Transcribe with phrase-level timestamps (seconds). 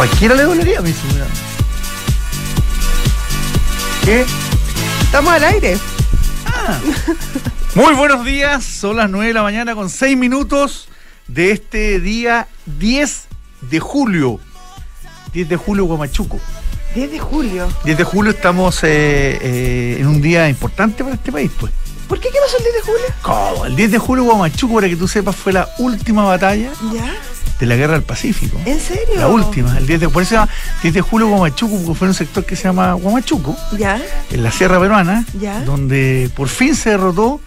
[0.00, 1.20] cualquiera le dolería a mí si me-
[4.02, 4.24] ¿Qué?
[5.02, 5.76] Estamos al aire.
[7.74, 10.88] Muy buenos días, son las 9 de la mañana con 6 minutos
[11.28, 13.26] de este día 10
[13.60, 14.40] de julio.
[15.34, 16.40] 10 de julio, Guamachuco.
[16.94, 17.68] 10 de julio.
[17.84, 21.74] 10 de julio estamos eh, eh, en un día importante para este país, pues.
[22.08, 23.06] ¿Por qué qué pasó el 10 de julio?
[23.20, 23.66] ¿Cómo?
[23.66, 27.14] El 10 de julio, Guamachuco, para que tú sepas, fue la última batalla ¿Ya?
[27.60, 28.58] De la guerra del Pacífico.
[28.64, 29.14] ¿En serio?
[29.16, 30.48] La última, el 10 de, por eso se llama
[30.82, 34.00] 10 de julio Guamachuco, porque fue un sector que se llama Guamachuco, ¿Ya?
[34.30, 35.60] en la Sierra Peruana, Ya.
[35.62, 37.40] donde por fin se derrotó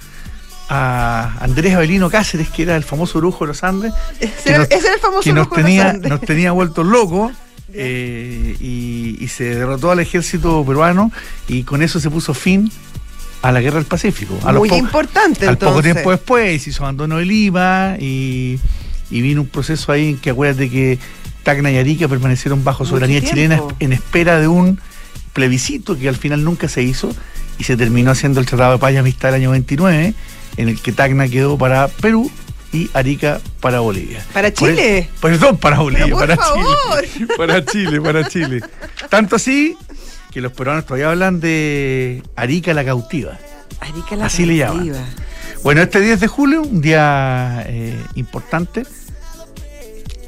[0.70, 4.72] a Andrés Avelino Cáceres, que era el famoso brujo de los Andes, Ese era, nos-
[4.72, 6.10] ese era el famoso que nos brujo de los tenía, Andes.
[6.12, 7.32] nos tenía vueltos locos.
[7.76, 11.12] eh, y, y se derrotó al ejército peruano
[11.48, 12.72] y con eso se puso fin
[13.42, 14.38] a la guerra del Pacífico.
[14.46, 15.70] A Muy po- importante, al entonces.
[15.74, 18.60] poco tiempo después se hizo abandono de Lima y,
[19.10, 21.00] y vino un proceso ahí en que acuérdate que
[21.44, 24.80] Tacna y Arica permanecieron bajo soberanía chilena en espera de un
[25.34, 27.14] plebiscito que al final nunca se hizo
[27.58, 30.14] y se terminó haciendo el Tratado de Paz y Amistad del año 29
[30.58, 32.32] en el que Tacna quedó para Perú
[32.72, 34.26] y Arica para Bolivia.
[34.34, 35.10] ¿Para Por Chile?
[35.22, 36.66] Perdón, para Bolivia, por para favor.
[37.14, 37.28] Chile.
[37.38, 38.62] Para Chile, para Chile.
[39.10, 39.76] Tanto así
[40.32, 43.38] que los peruanos todavía hablan de Arica la cautiva.
[43.80, 44.96] Arica la Así le cautiva.
[44.96, 45.06] llaman.
[45.64, 48.84] Bueno, este 10 de julio, un día eh, importante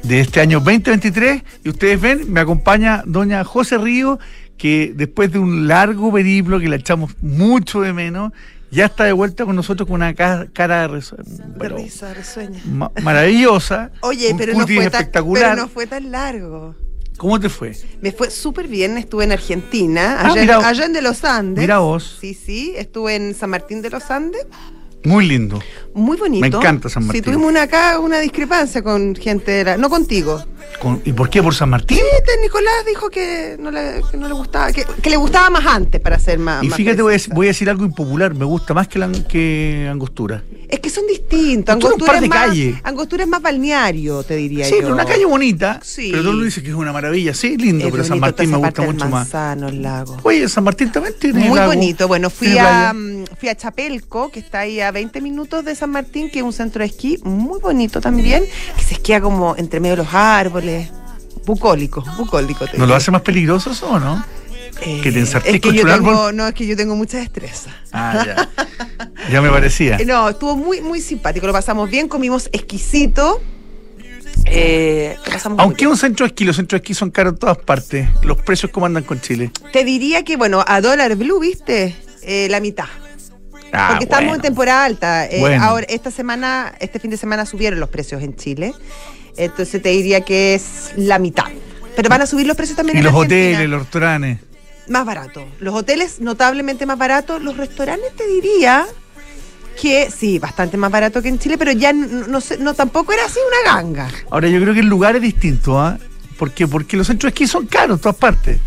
[0.02, 4.18] de este año 2023, y ustedes ven, me acompaña doña José Río,
[4.56, 8.32] que después de un largo periplo que la echamos mucho de menos,
[8.70, 11.16] ya está de vuelta con nosotros con una ca- cara de risa,
[12.64, 13.90] ma- maravillosa.
[14.00, 15.50] Oye, un pero no, fue tan, espectacular.
[15.50, 16.74] pero no fue tan largo.
[17.18, 17.72] ¿Cómo te fue?
[18.00, 21.60] Me fue súper bien, estuve en Argentina, Ah, mira- allá en de los Andes.
[21.62, 24.46] Mira vos, Sí, sí, estuve en San Martín de los Andes,
[25.06, 25.60] muy lindo.
[25.94, 26.40] muy bonito.
[26.40, 27.22] Me encanta San Martín.
[27.22, 30.42] Sí, tuvimos una, acá una discrepancia con gente, de la, no contigo.
[30.80, 31.42] Con- ¿Y por qué?
[31.42, 31.98] ¿Por San Martín?
[31.98, 35.64] Este Nicolás dijo que no le, que no le gustaba, que, que le gustaba más
[35.66, 36.62] antes para ser más.
[36.62, 37.34] Y más fíjate, voy a, precisa.
[37.34, 40.42] voy a decir algo impopular, me gusta más que, la, que Angostura.
[40.68, 41.72] Es que son distintos.
[41.74, 42.80] Angostura es un par de es más, calle.
[42.84, 44.78] Angostura es más balneario, te diría Sí, yo.
[44.82, 45.80] pero una calle bonita.
[45.82, 46.08] Sí.
[46.10, 47.32] Pero tú lo dices que es una maravilla.
[47.34, 49.10] Sí, lindo, Es pero San Martín me gusta mucho más.
[49.12, 50.16] Manzano, el lago.
[50.24, 51.38] Oye, San Martín también tiene.
[51.38, 52.08] Muy lago, bonito.
[52.08, 55.90] Bueno, fui a, mm, fui a Chapelco, que está ahí a 20 minutos de San
[55.90, 58.42] Martín, que es un centro de esquí muy bonito también,
[58.76, 60.55] que se esquía como entre medio de los árboles.
[61.44, 62.66] Bucólico, bucólico.
[62.66, 64.24] te ¿No lo hace más peligroso eso o no?
[64.82, 66.36] Eh, que te ensartés es que contra yo un tengo, árbol?
[66.36, 67.70] No, es que yo tengo mucha destreza.
[67.92, 68.48] Ah, ya.
[69.30, 69.96] ya me parecía.
[69.96, 71.46] Eh, No, estuvo muy, muy simpático.
[71.46, 73.40] Lo pasamos bien, comimos exquisito.
[74.44, 75.16] Eh,
[75.58, 78.08] Aunque un centro de esquí, los centros de esquí son caros en todas partes.
[78.22, 79.50] Los precios, ¿cómo andan con Chile?
[79.72, 81.96] Te diría que, bueno, a dólar blue, ¿viste?
[82.22, 82.84] Eh, la mitad.
[83.72, 84.34] Ah, Porque estamos bueno.
[84.36, 85.26] en temporada alta.
[85.26, 85.64] Eh, Bueno.
[85.64, 88.74] Ahora, esta semana, este fin de semana subieron los precios en Chile.
[89.36, 91.44] Entonces te diría que es la mitad.
[91.94, 93.50] Pero van a subir los precios también Y en los Argentina.
[93.50, 94.38] hoteles, los restaurantes.
[94.88, 95.44] Más baratos.
[95.60, 97.42] Los hoteles notablemente más baratos.
[97.42, 98.86] Los restaurantes te diría
[99.80, 103.12] que sí, bastante más barato que en Chile, pero ya no, no sé, no tampoco
[103.12, 104.10] era así una ganga.
[104.30, 105.98] Ahora, yo creo que el lugar es distinto, ¿ah?
[106.38, 106.66] ¿Por qué?
[106.68, 108.58] Porque los centros de esquí son caros en todas partes.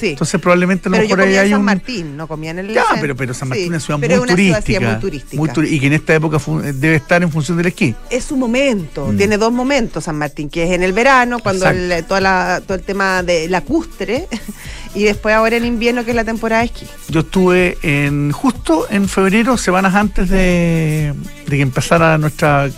[0.00, 0.08] Sí.
[0.08, 1.66] Entonces, probablemente a lo pero yo mejor ahí comía en hay San un.
[1.66, 4.08] Martín, no comía en el Ya, pero, pero San Martín Sí, es una ciudad muy
[4.08, 4.26] ciudad,
[4.64, 4.80] turística.
[4.80, 5.66] muy turística.
[5.74, 6.38] y que en esta época
[6.72, 7.94] debe estar en función del esquí.
[8.08, 9.16] es su momento, Mm.
[9.18, 12.76] tiene dos momentos San Martín, que es en el verano, cuando el, toda la- todo
[12.76, 14.26] el tema de lacustre,
[14.94, 16.86] y después ahora en invierno, que es la temporada de esquí.
[17.08, 21.12] Yo estuve en justo en febrero, semanas antes de,
[21.46, 22.70] de que empezara nuestra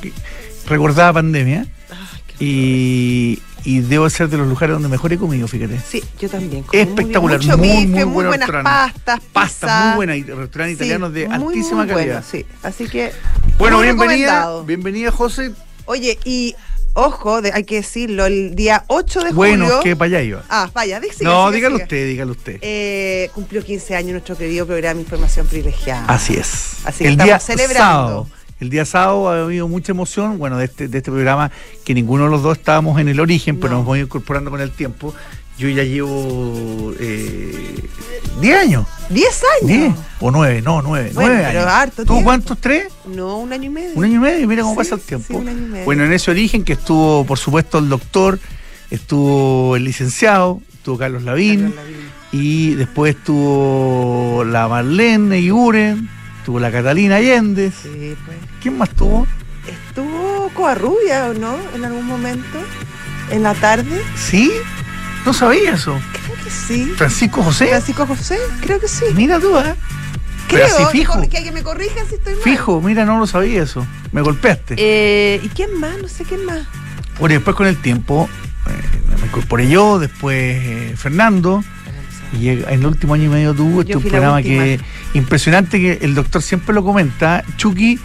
[0.67, 1.67] recordada pandemia.
[2.41, 5.79] Y, y debo ser de los lugares donde mejor he comido, fíjate.
[5.81, 6.63] Sí, yo también.
[6.65, 9.87] comí Espectacular, mucho muy, bife, muy muy, buenas pastas, Pasta pizza.
[9.89, 12.23] muy buena y restaurantes Sí, italianos de muy, altísima muy calidad.
[12.23, 13.13] bueno, sí, así que.
[13.59, 15.53] Bueno, bienvenida, bienvenida José.
[15.85, 16.55] Oye, y
[16.95, 19.81] ojo, de- hay que decirlo, el día 8 de Bueno, julio.
[19.81, 20.43] que para allá iba.
[20.49, 22.59] Ah, vaya, siga, no, siga, dígalo usted, dígalo usted.
[22.63, 26.05] Eh, cumplió 15 años nuestro querido programa Información Privilegiada.
[26.07, 26.77] Así es.
[26.85, 27.79] Así que el estamos día celebrando.
[27.79, 28.29] sábado.
[28.63, 31.51] El día sábado ha habido mucha emoción, bueno, de este, de este programa,
[31.85, 33.79] que ninguno de los dos estábamos en el origen, pero No.
[33.79, 35.13] nos vamos incorporando con el tiempo.
[35.59, 37.89] Yo ya llevo eh,
[38.41, 38.87] 10 años.
[39.11, 39.69] 10 años.
[39.69, 41.11] 10 o 9, no, 9.
[41.13, 41.73] Bueno, 9 pero años.
[41.73, 42.25] harto ¿Tú tiempo.
[42.25, 42.59] cuántos?
[42.59, 42.87] ¿Tres?
[43.05, 43.91] No, un año y medio.
[43.97, 45.27] Un año y medio, mira cómo Sí, pasa el tiempo.
[45.29, 45.85] sí, un año y medio.
[45.85, 48.39] Bueno, en ese origen que estuvo, por supuesto, el doctor,
[48.91, 51.97] estuvo el licenciado, estuvo Carlos Lavín, Carlos Lavín.
[52.31, 56.09] y después estuvo la Marlene Iguren,
[56.43, 57.71] estuvo la Catalina Allende.
[57.71, 58.37] Sí, pues.
[58.61, 59.29] ¿Quién más tuvo?
[59.65, 61.57] Estuvo Covarrubia, ¿o no?
[61.73, 62.59] En algún momento.
[63.31, 64.03] En la tarde.
[64.17, 64.51] ¿Sí?
[65.25, 65.97] No sabía eso.
[66.13, 66.93] Creo que sí.
[66.97, 67.69] Francisco José.
[67.69, 69.05] Francisco José, creo que sí.
[69.15, 69.73] Mira tú, ¿eh?
[70.51, 70.89] Pero Creo.
[70.89, 71.23] así fijo.
[71.31, 72.43] que, me corrija si estoy mal.
[72.43, 73.87] Fijo, mira, no lo sabía eso.
[74.11, 74.75] Me golpeaste.
[74.79, 75.97] Eh, ¿Y quién más?
[76.03, 76.67] No sé quién más.
[77.21, 78.29] Bueno, y después con el tiempo,
[78.67, 81.63] eh, me incorporé yo, después eh, Fernando.
[82.41, 84.81] Y en el último año y medio tuvo este un programa que
[85.15, 87.45] impresionante que el doctor siempre lo comenta.
[87.57, 87.99] Chucky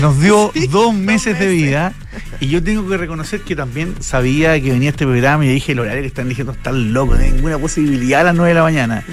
[0.00, 1.92] nos dio dos, meses de vida
[2.40, 5.80] y yo tengo que reconocer que también sabía que venía este programa y dije el
[5.80, 8.62] horario que están diciendo está loco, no hay ninguna posibilidad a las 9 de la
[8.62, 9.04] mañana.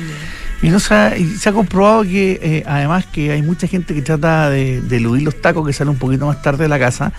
[0.61, 4.01] Y, no se ha, se ha comprobado que eh, además que hay mucha gente que
[4.01, 7.13] trata de, de, eludir los tacos que salen un poquito más tarde de la casa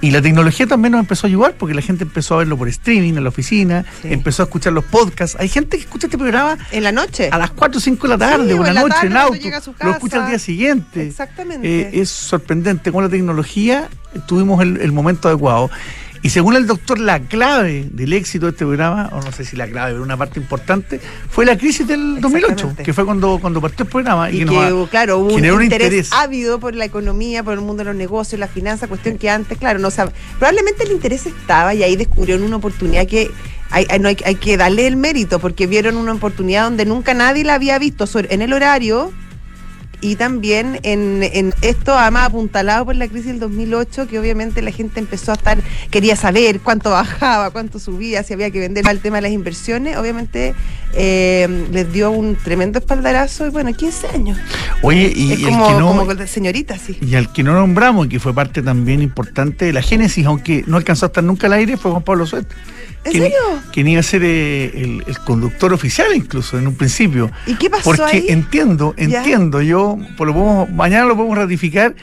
[0.00, 2.68] y la tecnología también nos empezó a ayudar porque la gente empezó a verlo por
[2.68, 5.36] streaming en la oficina, empezó a escuchar los podcasts.
[5.40, 7.30] Hay gente que escucha este programa en la noche.
[7.32, 9.38] A las 4 o 5 de la tarde, o en la noche en auto.
[9.80, 11.06] Lo escucha al día siguiente.
[11.06, 11.80] Exactamente.
[11.80, 13.88] Eh, es sorprendente con la tecnología
[14.26, 15.70] tuvimos el, el momento adecuado.
[16.22, 19.56] Y según el doctor, la clave del éxito de este programa, o no sé si
[19.56, 21.00] la clave, pero una parte importante,
[21.30, 24.30] fue la crisis del 2008, que fue cuando, cuando partió el programa.
[24.30, 27.96] Y, que, claro, hubo un interés, ávido por la economía, por el mundo de los
[27.96, 30.12] negocios, la finanza, cuestión que antes, claro, no sabe.
[30.38, 33.30] Probablemente el interés estaba y ahí descubrieron una oportunidad que
[33.70, 37.54] hay, hay, hay, que darle el mérito, porque vieron una oportunidad donde nunca nadie la
[37.54, 39.12] había visto en el horario
[40.00, 44.70] y también en, en, esto, además apuntalado por la crisis del 2008, que obviamente la
[44.70, 45.58] gente empezó a estar,
[45.90, 49.96] quería saber cuánto bajaba, cuánto subía, si había que vender el tema de las inversiones,
[49.96, 50.54] obviamente
[50.94, 54.38] eh, les dio un tremendo espaldarazo y bueno, 15 años.
[54.82, 56.96] Oye, y, es como, el que no, como señorita, sí.
[57.00, 60.64] Y al que no nombramos, y que fue parte también importante de la génesis, aunque
[60.66, 62.46] no alcanzó a estar nunca al aire, fue Juan Pablo Suet.
[63.08, 63.38] ¿En serio?
[63.72, 64.66] Quien iba a ser eh,
[65.06, 67.30] el, conductor oficial incluso en un principio.
[67.46, 71.94] ¿Y qué pasó Porque entiendo, entiendo, yo, por lo podemos, mañana lo podemos ratificar,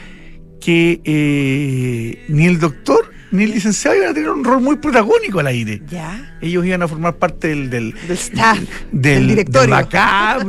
[0.59, 5.39] que eh, ni el doctor ni el licenciado iban a tener un rol muy protagónico
[5.39, 5.81] al aire.
[5.89, 6.37] Ya.
[6.41, 8.59] Ellos iban a formar parte del del, del staff,
[8.91, 9.75] del, directorio,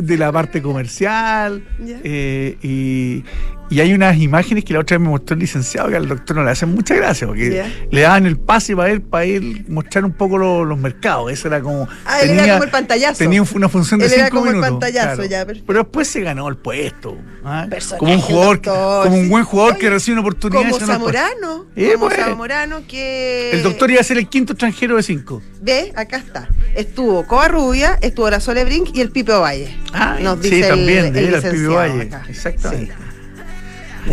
[0.03, 1.63] de la parte comercial.
[2.09, 3.25] Eh, y,
[3.69, 6.37] y hay unas imágenes que la otra vez me mostró el licenciado que al doctor
[6.37, 10.05] no le hacen mucha gracia, porque le daban el pase para él, para él mostrar
[10.05, 11.33] un poco los mercados.
[11.33, 11.89] Eso era como.
[12.05, 13.19] Ah, tenía, él era como el pantallazo.
[13.19, 15.47] Tenía una función de él cinco era como el pantallazo, ya.
[15.47, 17.17] Pero después se ganó el puesto.
[17.45, 17.67] ¿ah?
[17.99, 20.71] Como un jugador, como un buen jugador que recibe una oportunidad.
[20.71, 21.67] Como Zamorano.
[21.75, 22.19] Eh, como pues.
[22.19, 23.51] Zamorano que.
[23.53, 25.43] El doctor iba a ser el quinto extranjero de cinco.
[25.61, 26.49] Ve, acá está.
[26.75, 29.77] Estuvo Covarrubia, estuvo la Sole Brink y el Pipe Valle.
[29.93, 32.11] Ah, Nos dice sí, también, el, el, Pipe Valle.
[32.29, 33.06] Exactamente.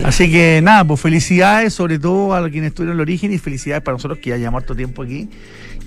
[0.03, 3.83] Así que nada, pues felicidades sobre todo a quienes estuvieron en el origen y felicidades
[3.83, 5.29] para nosotros que ya llevamos harto tiempo aquí.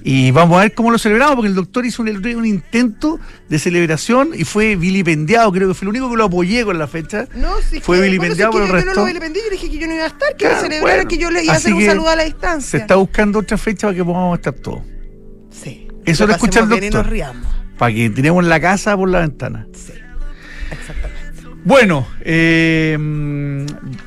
[0.08, 3.18] Y vamos a ver cómo lo celebramos, porque el doctor hizo un, un, intento
[3.48, 6.86] de celebración y fue vilipendiado, creo que fue el único que lo apoyé con la
[6.86, 7.26] fecha.
[7.34, 8.90] No, sí, fue vilipendiado por el resto.
[8.90, 10.94] Yo no lo vilipendié, yo dije que yo no iba a estar, que claro, celebrara,
[10.94, 12.70] bueno, que yo le iba a hacer un saludo a la distancia.
[12.70, 14.82] Se está buscando otra fecha para que podamos estar todos.
[15.50, 15.88] Sí.
[16.04, 17.06] Eso lo escucha el doctor.
[17.76, 19.66] Para que tiremos la casa por la ventana.
[19.72, 19.92] Sí,
[20.70, 21.05] exactamente.
[21.66, 22.96] Bueno, eh,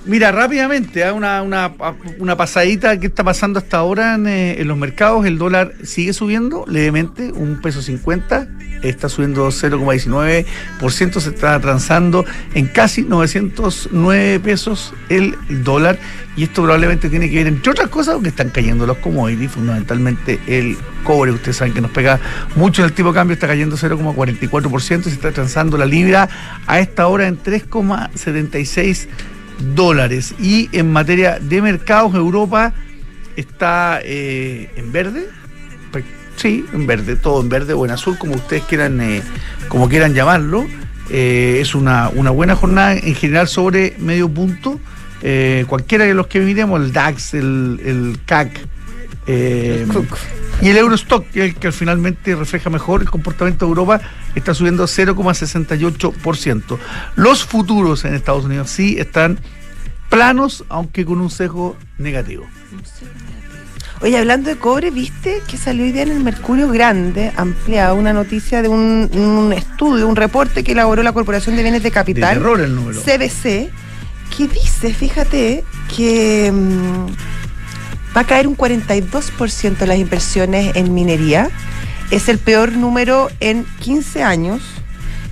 [0.09, 1.11] mira, rápidamente, ¿eh?
[1.11, 1.71] una, una,
[2.17, 5.25] una, pasadita que está pasando hasta ahora en, eh, en, los mercados.
[5.25, 8.47] El dólar sigue subiendo levemente, un peso cincuenta,
[8.81, 15.99] está subiendo 0,19%, se está transando en casi 909 pesos el dólar.
[16.35, 20.39] Y esto probablemente tiene que ver, entre otras cosas, porque están cayendo los commodities, fundamentalmente
[20.47, 22.19] el cobre, ustedes saben que nos pega
[22.55, 26.29] mucho en el tipo de cambio, está cayendo 0,44% y se está transando la libra
[26.65, 29.07] a esta hora en 3,76
[29.59, 30.33] dólares.
[30.39, 32.73] Y en materia de mercados, Europa
[33.35, 35.27] está eh, en verde.
[36.35, 39.21] Sí, en verde, todo en verde o en azul, como ustedes quieran, eh,
[39.67, 40.65] como quieran llamarlo.
[41.09, 44.79] Eh, es una, una buena jornada en general sobre medio punto.
[45.67, 48.51] Cualquiera de los que miremos, el DAX, el, el CAC
[49.31, 49.85] eh,
[50.59, 54.01] y el Eurostock, que, que finalmente refleja mejor el comportamiento de Europa,
[54.33, 56.79] está subiendo 0,68%.
[57.15, 59.39] Los futuros en Estados Unidos sí están
[60.09, 62.47] planos, aunque con un sesgo negativo.
[64.01, 68.13] Oye, hablando de cobre, ¿viste que salió hoy día en el Mercurio Grande, ampliada, una
[68.13, 72.29] noticia de un, un, estudio, un reporte que elaboró la Corporación de Bienes de Capital,
[72.29, 72.99] de terror el número.
[72.99, 73.69] CBC,
[74.35, 75.63] que dice, fíjate,
[75.95, 77.07] que mmm,
[78.15, 81.49] va a caer un 42% de las inversiones en minería.
[82.11, 84.61] Es el peor número en 15 años.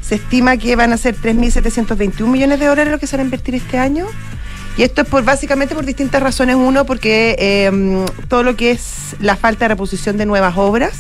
[0.02, 3.26] Se estima que van a ser 3.721 millones de dólares lo que se van a
[3.26, 4.06] invertir este año.
[4.78, 6.56] Y esto es por básicamente por distintas razones.
[6.56, 10.94] Uno, porque eh, todo lo que es la falta de reposición de nuevas obras.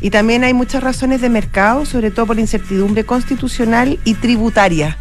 [0.00, 4.98] Y también hay muchas razones de mercado, sobre todo por la incertidumbre constitucional y tributaria.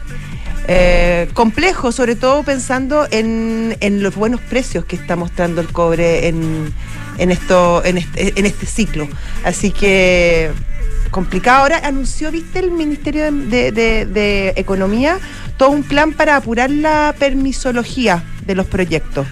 [0.69, 6.27] Eh, complejo, sobre todo pensando en, en, los buenos precios que está mostrando el cobre
[6.27, 6.73] en,
[7.17, 9.07] en, esto, en, este, en este ciclo.
[9.45, 10.51] Así que
[11.09, 11.61] complicado.
[11.61, 15.19] Ahora anunció, viste, el Ministerio de, de, de, Economía
[15.55, 19.25] todo un plan para apurar la permisología de los proyectos.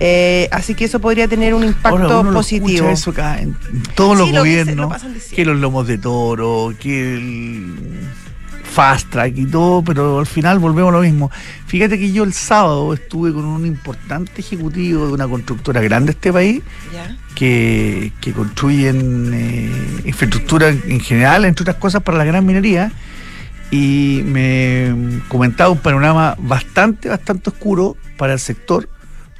[0.00, 2.68] Eh, así que eso podría tener un impacto Ahora uno lo positivo.
[2.88, 3.56] escucha eso acá en
[3.96, 5.34] todos Sí, los lo gobiernos, diciendo.
[5.34, 7.74] que los lomos de toro, que el
[8.78, 11.32] fast track y todo, pero al final volvemos a lo mismo.
[11.66, 16.12] Fíjate que yo el sábado estuve con un importante ejecutivo de una constructora grande de
[16.12, 16.62] este país
[17.34, 22.92] que, que construyen eh, infraestructura en general, entre otras cosas, para la gran minería.
[23.72, 28.88] Y me comentaba un panorama bastante, bastante oscuro para el sector,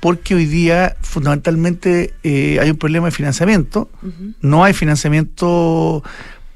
[0.01, 3.89] porque hoy día fundamentalmente eh, hay un problema de financiamiento.
[4.41, 6.03] No hay financiamiento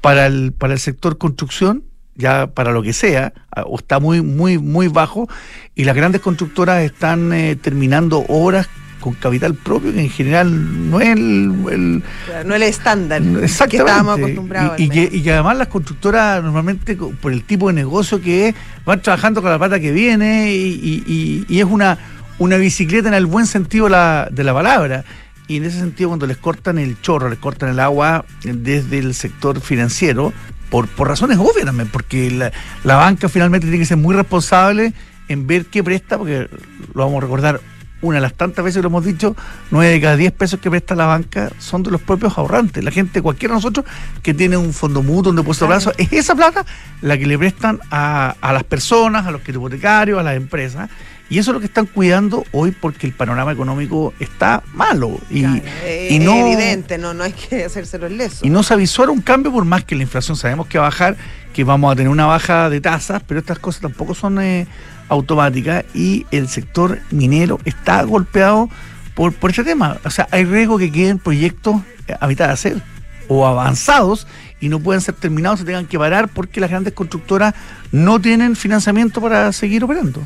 [0.01, 4.21] para el, para el sector construcción, ya para lo que sea, ah, o está muy,
[4.21, 5.27] muy, muy bajo,
[5.75, 8.67] y las grandes constructoras están eh, terminando obras
[8.99, 13.21] con capital propio, que en general no es el, el- Claro, No el estándar
[13.69, 14.79] que estábamos acostumbrados.
[14.79, 18.55] Y, que, y que además las constructoras normalmente por el tipo de negocio que es,
[18.85, 21.97] van trabajando con la pata que viene y, y- y- y es una,
[22.39, 25.03] una bicicleta en el buen sentido la- de la palabra.
[25.49, 29.13] Y en ese sentido cuando les cortan el chorro, les cortan el agua desde el
[29.13, 30.31] sector financiero,
[30.73, 32.51] por, por razones obvias también, porque la,
[32.83, 34.91] la banca finalmente tiene que ser muy responsable
[35.27, 36.49] en ver qué presta, porque
[36.95, 37.61] lo vamos a recordar
[38.01, 39.35] una de las tantas veces que lo hemos dicho,
[39.69, 42.83] nueve de cada diez pesos que presta la banca son de los propios ahorrantes.
[42.83, 43.85] La gente, cualquiera de nosotros
[44.23, 45.79] que tiene un fondo mutuo, un depósito Claro.
[45.83, 46.65] plazo, es esa plata
[47.01, 50.89] la que le prestan a, a las personas, a los hipotecarios, a las empresas.
[51.33, 55.19] Y eso es lo que están cuidando hoy porque el panorama económico está malo.
[55.31, 58.45] Y, Claro, es no, evidente, no, no hay que hacérselo el leso.
[58.45, 60.89] y no se avisora un cambio por más que la inflación sabemos que va a
[60.89, 61.17] bajar,
[61.51, 64.67] que vamos a tener una baja de tasas, pero estas cosas tampoco son eh,
[65.09, 68.69] automáticas y el sector minero está golpeado
[69.15, 69.97] por, por este tema.
[70.05, 72.83] O sea, hay riesgo que queden proyectos eh, a mitad de hacer
[73.27, 74.27] o avanzados
[74.59, 77.55] y no puedan ser terminados, se tengan que parar porque las grandes constructoras
[77.91, 80.21] no tienen financiamiento para seguir operando.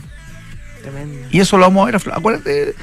[0.92, 1.28] Tremendo.
[1.32, 2.76] Y eso lo vamos a ver, a acuérdate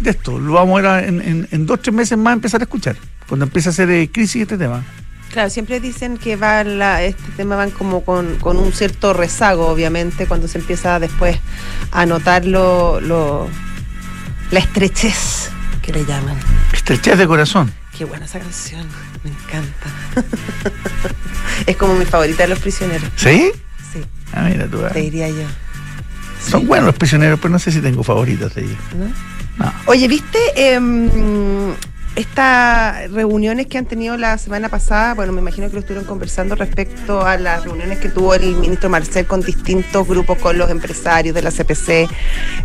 [0.00, 2.64] de, esto, lo vamos a ver en, en- en dos, tres meses más empezar a
[2.64, 2.96] escuchar,
[3.28, 4.82] cuando empiece a hacer eh, crisis este tema.
[5.32, 9.68] Claro, siempre dicen que va la, este tema van como con, con un cierto rezago,
[9.68, 11.38] obviamente, cuando se empieza después
[11.90, 13.48] a notar lo, lo-
[14.50, 16.36] la estrechez que le llaman.
[16.72, 17.72] Estrechez de corazón.
[17.96, 18.86] Qué buena esa canción,
[19.24, 19.86] me encanta.
[21.66, 23.08] es como mi favorita de los prisioneros.
[23.16, 23.52] ¿Sí?
[23.92, 24.00] Sí,
[24.32, 24.82] Ah, mira tú.
[24.84, 24.88] ah.
[24.90, 25.44] te diría yo.
[26.48, 28.78] Son buenos los prisioneros, pero no sé si tengo favoritos de ellos.
[28.96, 29.64] ¿no?
[29.64, 29.72] No.
[29.86, 31.74] Oye, ¿viste em,
[32.16, 35.14] estas reuniones que han tenido la semana pasada?
[35.14, 38.90] Bueno, me imagino que lo estuvieron conversando respecto a las reuniones que tuvo el ministro
[38.90, 42.08] Marcel con distintos grupos, con los empresarios de la CPC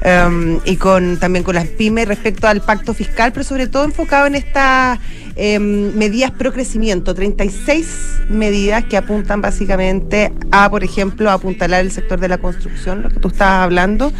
[0.02, 4.28] em, y con también con las pymes respecto al pacto fiscal, pero sobre todo enfocado
[4.28, 5.00] en estas
[5.38, 12.20] em, medidas pro crecimiento, 36 medidas que apuntan básicamente a, por ejemplo, apuntalar el sector
[12.20, 14.12] de la construcción, lo que tú estabas hablando,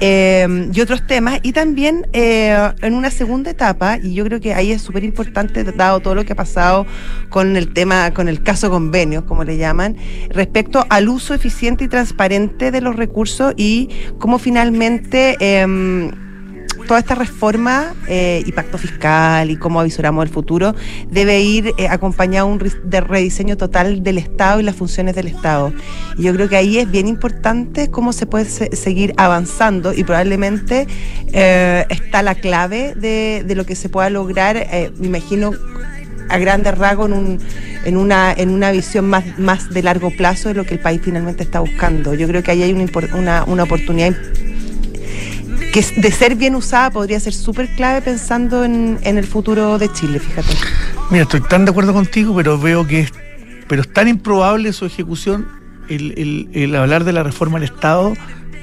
[0.00, 1.40] eh, y otros temas.
[1.42, 5.64] Y también eh, en una segunda etapa, y yo creo que ahí es súper importante,
[5.64, 6.86] dado todo lo que ha pasado
[7.28, 9.96] con el tema, con el caso convenios, como le llaman,
[10.30, 15.36] respecto al uso eficiente y transparente de los recursos y cómo finalmente...
[16.90, 20.74] toda esta reforma eh, y pacto fiscal y cómo avisoramos el futuro
[21.08, 25.72] debe ir eh, acompañado un de rediseño total del Estado y las funciones del Estado.
[26.18, 30.02] Y yo creo que ahí es bien importante cómo se puede se- seguir avanzando y
[30.02, 30.88] probablemente
[31.32, 35.52] eh, está la clave de, lo que se pueda lograr, eh, me imagino
[36.28, 37.38] a grandes rasgos en, un,
[37.84, 41.00] en, una, en una visión más, más de largo plazo de lo que el país
[41.04, 42.14] finalmente está buscando.
[42.14, 44.12] Yo creo que ahí hay una, una, una oportunidad
[45.72, 50.18] que de ser bien usada podría ser súper clave pensando en, el futuro de Chile,
[50.18, 50.48] fíjate.
[51.10, 53.12] Mira, estoy tan de acuerdo contigo, pero veo que es,
[53.68, 55.46] pero es tan improbable su ejecución,
[55.88, 58.14] el, el- el hablar de la reforma del Estado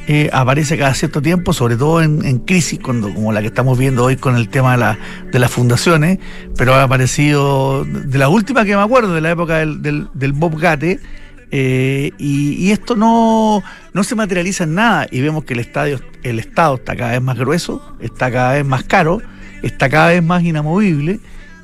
[0.09, 3.77] eh, aparece cada cierto tiempo, sobre todo en, en crisis, cuando, como la que estamos
[3.77, 4.97] viendo hoy con el tema de, la-
[5.31, 6.19] de las fundaciones,
[6.57, 10.31] pero ha aparecido de la última que me acuerdo, de la época del, del, del
[10.31, 10.99] Bob Gate,
[11.51, 13.63] eh, y, y esto no,
[13.93, 17.21] no se materializa en nada, y vemos que el, estadio, el Estado está cada vez
[17.21, 19.21] más grueso, está cada vez más caro,
[19.63, 21.19] está cada vez más inamovible,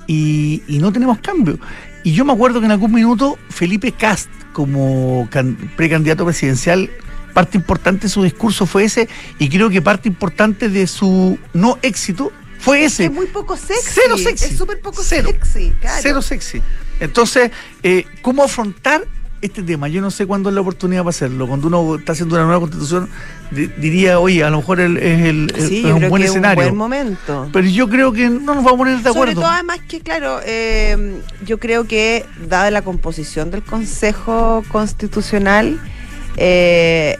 [0.07, 1.59] y, y no tenemos cambio.
[2.03, 6.89] Y yo me acuerdo que en algún minuto Felipe Cast, como can- precandidato presidencial,
[7.33, 9.07] parte importante de su discurso fue ese,
[9.39, 13.05] y creo que parte importante de su no éxito fue ese.
[13.05, 13.89] Es muy poco sexy.
[14.01, 14.45] Cero sexy.
[14.45, 15.29] Es súper poco Cero.
[15.31, 15.99] sexy, claro.
[16.01, 16.61] Cero sexy.
[16.99, 19.03] Entonces, eh, ¿cómo afrontar
[19.45, 19.87] este tema?
[19.87, 21.47] Yo no sé cuándo es la oportunidad para hacerlo.
[21.47, 23.09] Cuando uno está haciendo una nueva constitución,
[23.51, 26.31] di- diría, oye, a lo mejor el- es, el, Sí, es un buen que es
[26.31, 26.63] un escenario.
[26.63, 27.49] buen momento.
[27.53, 29.41] Pero yo creo que no nos vamos a poner de Sobre acuerdo.
[29.41, 35.79] todo, además que, claro, eh, yo creo que, dada la composición del Consejo Constitucional,
[36.37, 37.17] eh,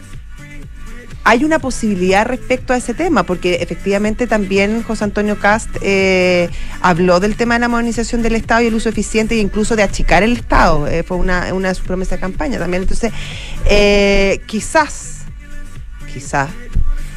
[1.24, 6.50] hay una posibilidad respecto a ese tema, porque efectivamente también José Antonio Cast eh,
[6.82, 9.82] habló del tema de la modernización del Estado y el uso eficiente e incluso de
[9.82, 10.86] achicar el Estado.
[10.86, 12.82] Eh, fue una, una de sus promesas de campaña también.
[12.82, 13.10] Entonces,
[13.64, 15.22] eh, quizás,
[16.12, 16.50] quizás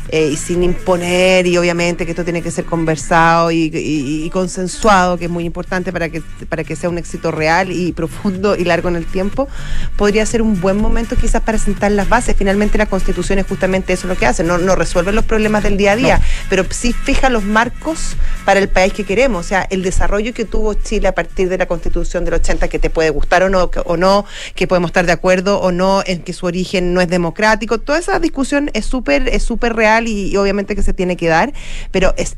[0.09, 5.25] eh, y sin imponer y obviamente que esto tiene que ser conversado y, consensuado, que
[5.25, 8.89] es muy importante para que, para que sea un éxito real y profundo y largo
[8.89, 9.47] en el tiempo,
[9.95, 12.35] podría ser un buen momento quizás para sentar las bases.
[12.37, 15.77] Finalmente la constitución es justamente eso lo que hace, no, no resuelve los problemas del
[15.77, 19.67] día a día, pero sí fija los marcos para el país que queremos, o sea,
[19.69, 23.09] el desarrollo que tuvo Chile a partir de la constitución del 80, que te puede
[23.09, 26.33] gustar o no, que, o no, que podemos estar de acuerdo o no, en que
[26.33, 30.75] su origen no es democrático, toda esa discusión es súper es súper real y, obviamente
[30.75, 31.54] que se tiene que dar,
[31.92, 32.36] pero es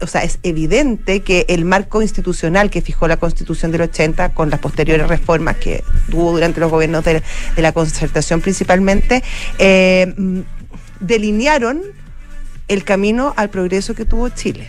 [0.00, 4.50] o sea, es evidente que el marco institucional que fijó la Constitución del 80 con
[4.50, 7.22] las posteriores reformas que tuvo durante los gobiernos de,
[7.56, 9.22] la concertación principalmente,
[9.58, 10.40] eh, mm,
[11.00, 11.82] delinearon
[12.68, 14.68] el camino al progreso que tuvo Chile.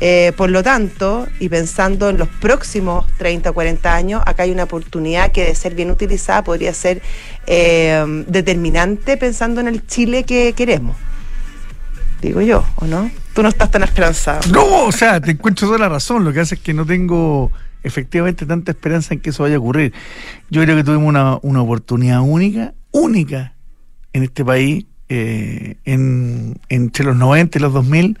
[0.00, 4.50] Eh, por lo tanto, y pensando en los próximos 30 o 40 años, acá hay
[4.50, 7.00] una oportunidad que de ser bien utilizada podría ser
[7.46, 10.96] eh, determinante pensando en el Chile que queremos
[12.20, 13.10] digo yo, ¿o no?
[13.34, 14.40] Tú no estás tan esperanzado.
[14.50, 16.24] No, o sea, te encuentro toda la razón.
[16.24, 19.58] Lo que hace es que no tengo efectivamente tanta esperanza en que eso vaya a
[19.58, 19.92] ocurrir.
[20.50, 23.54] Yo creo que tuvimos una, oportunidad única, única
[24.12, 28.18] en este país, eh, en, entre los 90 y los 2000,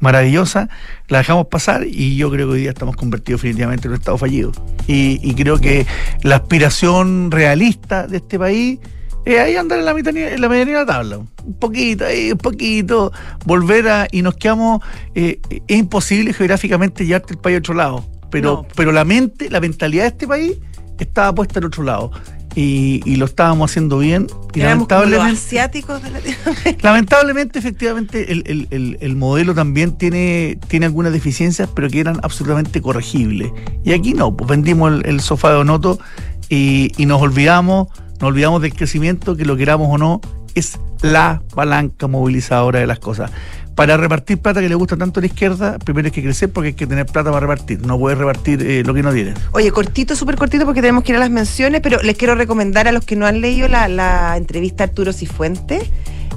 [0.00, 0.68] maravillosa,
[1.08, 4.18] la dejamos pasar y yo creo que hoy día estamos convertidos definitivamente en un Estado
[4.18, 4.52] fallido.
[4.86, 5.86] Y, y creo que
[6.22, 8.78] la aspiración realista de este país
[9.24, 11.18] eh, ahí andar en la, mitad, en la medianía de la tabla.
[11.18, 13.12] Un poquito, ahí, un poquito.
[13.44, 14.08] Volver a.
[14.10, 14.82] Y nos quedamos.
[15.14, 18.04] Eh, es imposible geográficamente llevarte el país a otro lado.
[18.30, 20.52] Pero, pero la mente, la mentalidad de este país
[20.98, 22.10] estaba puesta en otro lado.
[22.54, 24.26] Y, lo estábamos haciendo bien.
[24.52, 26.76] Y lamentablemente, los asiáticos de Latinoamérica.
[26.82, 33.52] Lamentablemente, efectivamente, el, modelo también tiene, tiene algunas deficiencias, pero que eran absolutamente corregibles.
[33.84, 36.00] Y aquí no, pues vendimos el, sofá de Onoto
[36.48, 37.88] y, y nos olvidamos
[38.20, 40.20] no olvidamos del crecimiento, que lo queramos o no,
[40.54, 43.30] es la palanca movilizadora de las cosas.
[43.74, 46.68] Para repartir plata que le gusta tanto a la izquierda, primero hay que crecer porque
[46.68, 47.80] hay que tener plata para repartir.
[47.86, 49.34] No puede repartir eh, lo que no tiene.
[49.52, 52.88] Oye, cortito, súper cortito porque tenemos que ir a las menciones, pero les quiero recomendar
[52.88, 55.88] a los que no han leído la, entrevista a Arturo Cifuente,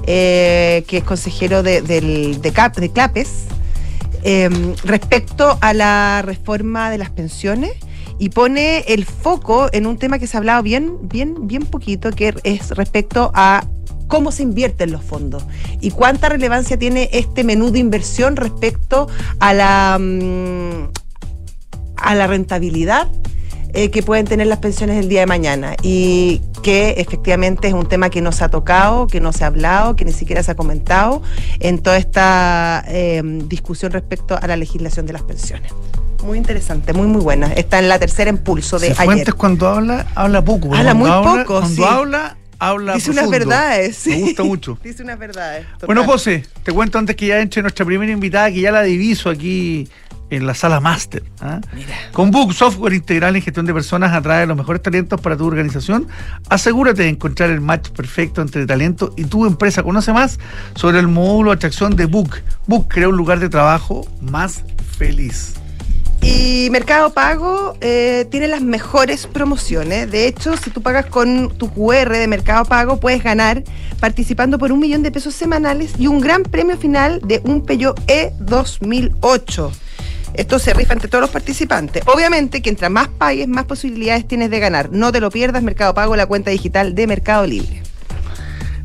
[0.06, 3.46] eh, que es consejero de, del, de, Cap, de Clapes,
[4.22, 4.48] eh,
[4.84, 7.72] respecto a la reforma de las pensiones
[8.18, 12.10] y pone el foco en un tema que se ha hablado bien, bien, bien poquito,
[12.10, 13.66] que es respecto a
[14.08, 15.44] cómo se invierten los fondos
[15.80, 20.90] y cuánta relevancia tiene este menú de inversión respecto a la, mm,
[21.96, 23.08] a la rentabilidad
[23.74, 27.88] eh, que pueden tener las pensiones el día de mañana y que efectivamente es un
[27.88, 30.50] tema que no se ha tocado, que no se ha hablado, que ni siquiera se
[30.50, 31.22] ha comentado
[31.58, 35.72] en toda esta eh, discusión respecto a la legislación de las pensiones.
[36.22, 37.52] Muy interesante, muy, muy buena.
[37.52, 39.34] Está en la tercera impulso de ayer.
[39.34, 40.74] cuando habla, habla poco.
[40.74, 44.06] Habla muy poco, Cuando habla, habla Dice unas verdades.
[44.06, 44.78] Me gusta mucho.
[44.84, 45.66] Dice unas verdades.
[45.84, 49.30] Bueno, José, te cuento antes que ya entre nuestra primera invitada, que ya la diviso
[49.30, 49.88] aquí
[50.30, 51.22] en la sala máster.
[51.40, 51.60] ¿ah?
[52.12, 56.08] Con Book, software integral en gestión de personas, atrae los mejores talentos para tu organización.
[56.48, 59.82] Asegúrate de encontrar el match perfecto entre talento y tu empresa.
[59.82, 60.38] Conoce más
[60.74, 62.36] sobre el módulo de atracción de Book.
[62.66, 64.64] Book crea un lugar de trabajo más
[64.96, 65.54] feliz.
[66.22, 70.10] Y Mercado Pago eh, tiene las mejores promociones.
[70.10, 73.64] De hecho, si tú pagas con tu QR de Mercado Pago, puedes ganar
[73.98, 78.00] participando por un millón de pesos semanales y un gran premio final de un Peugeot
[78.06, 79.72] E 2008.
[80.34, 82.04] Esto se rifa entre todos los participantes.
[82.06, 84.90] Obviamente que entre más pagues, más posibilidades tienes de ganar.
[84.90, 87.82] No te lo pierdas, Mercado Pago, la cuenta digital de Mercado Libre.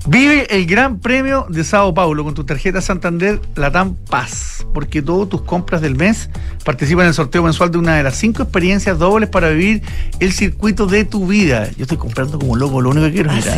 [0.10, 5.28] Vive el Gran Premio de Sao Paulo con tu tarjeta Santander Latam Paz, porque todas
[5.28, 6.30] tus compras del mes
[6.64, 9.82] participan en el sorteo mensual de una de las cinco experiencias dobles para vivir
[10.22, 11.70] el circuito de tu vida.
[11.76, 13.58] Yo estoy comprando como loco, lo único que quiero es ¿Ah,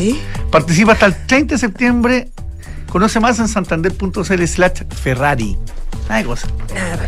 [0.49, 2.29] Participa hasta el 30 de septiembre.
[2.89, 5.57] Conoce más en santander.cl slash Ferrari.
[6.07, 6.49] Nada de cosas.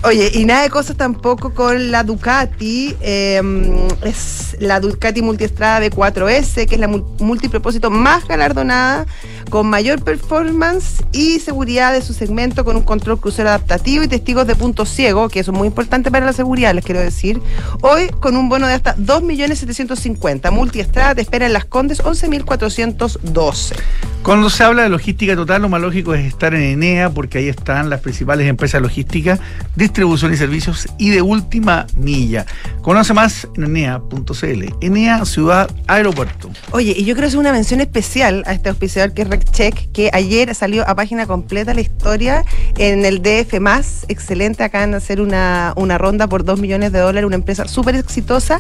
[0.04, 2.96] Oye, y nada de cosas tampoco con la Ducati.
[3.02, 9.08] Em, es la Ducati Multiestrada B4S, que es la multipropósito más galardonada,
[9.50, 14.46] con mayor performance y seguridad de su segmento, con un control crucero adaptativo y testigos
[14.46, 17.42] de punto ciego, que eso es muy importante para la seguridad, les quiero decir.
[17.82, 20.52] Hoy, con un bono de hasta 2.750.000.
[20.52, 23.74] Multiestrada te espera en Las Condes 11.412.
[24.22, 27.90] Cuando se habla de logística total, más lógico es estar en Enea porque ahí están
[27.90, 29.40] las principales empresas logísticas,
[29.76, 32.46] distribución y servicios y de última milla.
[32.82, 34.64] Conoce más en enea.cl.
[34.82, 36.52] Enea, ciudad, aeropuerto.
[36.72, 40.12] Oye, y yo quiero hacer una mención especial a este auspiciador que es RecCheck, que
[40.14, 42.44] ayer salió a página completa la historia
[42.78, 44.06] en el DF más.
[44.10, 47.96] Excelente, acaban de hacer una, una ronda por 2 millones de dólares, una empresa súper
[47.96, 48.60] exitosa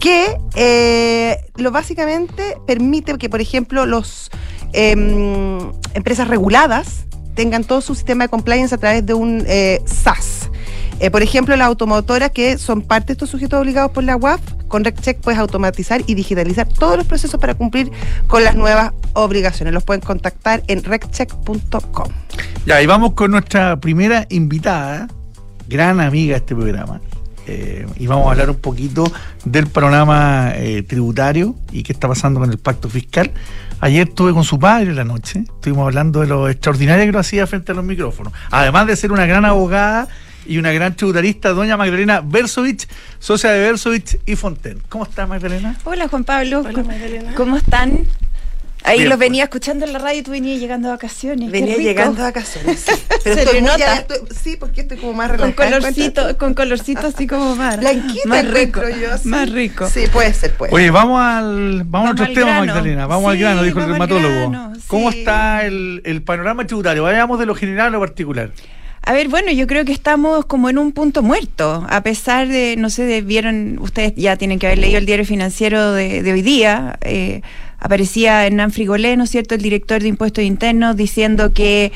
[0.00, 4.30] que eh, lo básicamente permite que, por ejemplo, los
[4.72, 10.50] em, empresas reguladas tengan todo su sistema de compliance a través de un eh, SaaS.
[11.00, 14.40] Eh, por ejemplo, las automotoras que son parte de estos sujetos obligados por la UAF,
[14.68, 17.90] con RecCheck puedes automatizar y digitalizar todos los procesos para cumplir
[18.28, 19.74] con las nuevas obligaciones.
[19.74, 22.08] Los pueden contactar en reccheck.com.
[22.66, 25.08] Ya, y vamos con nuestra primera invitada,
[25.68, 27.00] gran amiga de este programa.
[27.46, 29.10] Eh, y vamos a hablar un poquito
[29.44, 33.30] del panorama eh, tributario y qué está pasando con el pacto fiscal.
[33.80, 37.18] Ayer estuve con su padre en la noche, estuvimos hablando de lo extraordinario que lo
[37.18, 38.32] hacía frente a los micrófonos.
[38.50, 40.06] Además de ser una gran abogada
[40.46, 42.86] y una gran tributarista, doña Magdalena Bersovich,
[43.18, 44.80] socia de Bersovich y Fonten.
[44.88, 45.76] ¿Cómo está Magdalena?
[45.84, 47.34] Hola Juan Pablo, Hola, ¿Cómo- Magdalena.
[47.34, 48.06] ¿cómo están?
[48.84, 49.28] Ahí Bien, los pues.
[49.28, 51.50] venía escuchando en la radio y tú venías llegando de vacaciones.
[51.52, 52.80] Venía llegando de vacaciones.
[52.80, 52.92] sí.
[53.24, 53.78] Pero Se estoy muy- nota.
[53.78, 55.70] ya estoy- sí, porque estoy como más Con relajada.
[55.78, 57.76] colorcito, con colorcito así como más.
[57.80, 58.80] Blanquita más rico.
[58.80, 59.28] encuentro yo, sí.
[59.28, 59.88] Más rico.
[59.88, 62.66] Sí, puede ser, puede Oye, vamos al vamos, a otros al temas, grano.
[62.66, 63.06] Magdalena.
[63.06, 64.34] Vamos al grano, dijo el dermatólogo.
[64.50, 65.20] grano, ¿Cómo sí.
[65.20, 67.04] está el, el panorama tributario?
[67.04, 68.50] Vayamos de lo general a lo particular.
[69.04, 72.76] A ver, bueno, yo creo que estamos como en un punto muerto, a pesar de,
[72.78, 76.32] no sé, de- vieron, ustedes ya tienen que haber leído el diario financiero de, de
[76.32, 77.42] hoy día, eh,
[77.82, 81.92] aparecía Hernán Frigolé, ¿no es cierto?, el director de Impuestos Internos, diciendo que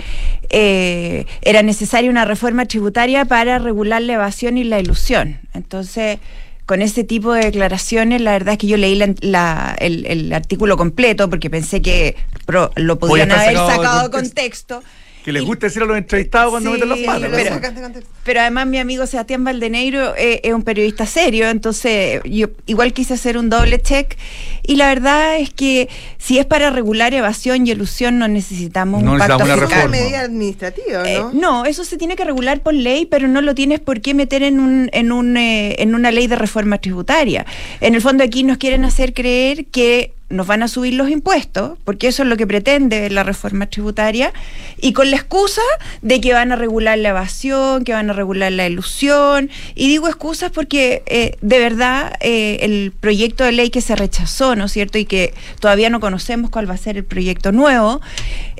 [0.51, 5.38] eh, era necesaria una reforma tributaria para regular la evasión y la ilusión.
[5.55, 6.18] Entonces...
[6.66, 10.33] Con ese tipo de declaraciones, la verdad es que yo leí la- la- el, el
[10.33, 14.81] artículo completo porque pensé que pro- lo podían haber sacado de contexto.
[14.81, 14.83] contexto.
[15.27, 18.05] Que les Y- gusta decir a los entrevistados cuando Sí, meten las patas.
[18.23, 23.15] pero- además mi amigo Sebastián Valdeneiro eh, es un periodista serio, entonces yo igual quise
[23.15, 24.17] hacer un doble check
[24.62, 29.15] y la verdad es que si es para regular evasión y elusión no necesitamos No
[29.15, 31.33] un pacto necesitamos una medida administrativa, Eh, ¿no?
[31.33, 34.45] no, eso se tiene que regular por ley, pero no lo tienes por qué meter
[34.45, 37.45] en un, en un eh, en una ley de reforma tributaria.
[37.81, 41.79] En el fondo aquí nos quieren hacer creer que nos van a subir los impuestos,
[41.85, 44.33] porque eso es lo que pretende la reforma tributaria,
[44.81, 45.62] y con la excusa
[46.03, 50.09] de que van a regular la evasión, que van a regular la ilusión, y digo
[50.09, 54.73] excusas porque eh, de verdad eh, el proyecto de ley que se rechazó, ¿no es
[54.73, 58.01] cierto?, y que todavía no conocemos cuál va a ser el proyecto nuevo,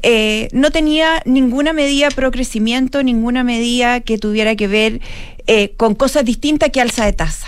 [0.02, 5.00] eh, no tenía ninguna medida pro crecimiento, ninguna medida que tuviera que ver
[5.76, 7.46] con cosas distintas que alza de tasa.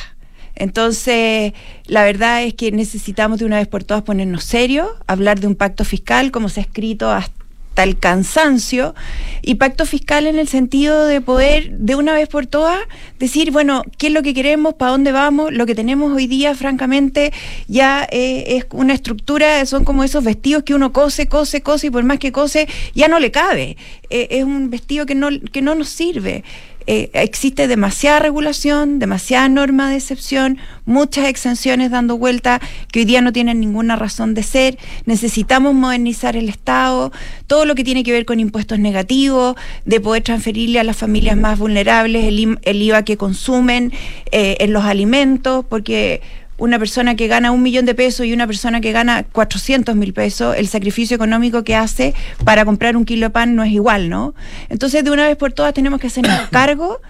[0.58, 1.52] Entonces,
[1.86, 5.54] la verdad es que necesitamos de una vez por todas ponernos serios, hablar de un
[5.54, 7.38] pacto fiscal como se ha escrito hasta
[7.84, 8.96] el cansancio,
[9.40, 12.80] y pacto fiscal en el sentido de poder de una vez por todas
[13.20, 16.56] decir, bueno, qué es lo que queremos, para dónde vamos, lo que tenemos hoy día,
[16.56, 17.32] francamente,
[17.68, 21.90] ya eh, es una estructura, son como esos vestidos que uno cose, cose, cose, y
[21.90, 22.66] por más que cose,
[22.96, 23.76] ya no le cabe.
[24.10, 26.42] Eh, es un vestido que no, que no nos sirve.
[26.90, 33.20] Eh, existe demasiada regulación, demasiada norma de excepción, muchas exenciones dando vuelta que hoy día
[33.20, 34.78] no tienen ninguna razón de ser.
[35.04, 37.12] Necesitamos modernizar el Estado,
[37.46, 41.36] todo lo que tiene que ver con impuestos negativos, de poder transferirle a las familias
[41.36, 43.92] más vulnerables el, el IVA que consumen
[44.32, 46.22] eh, en los alimentos, porque
[46.58, 50.12] una persona que gana un millón de pesos y una persona que gana 400 mil
[50.12, 54.08] pesos, el sacrificio económico que hace para comprar un kilo de pan no es igual,
[54.08, 54.34] ¿no?
[54.68, 57.00] Entonces, de una vez por todas tenemos que hacernos cargo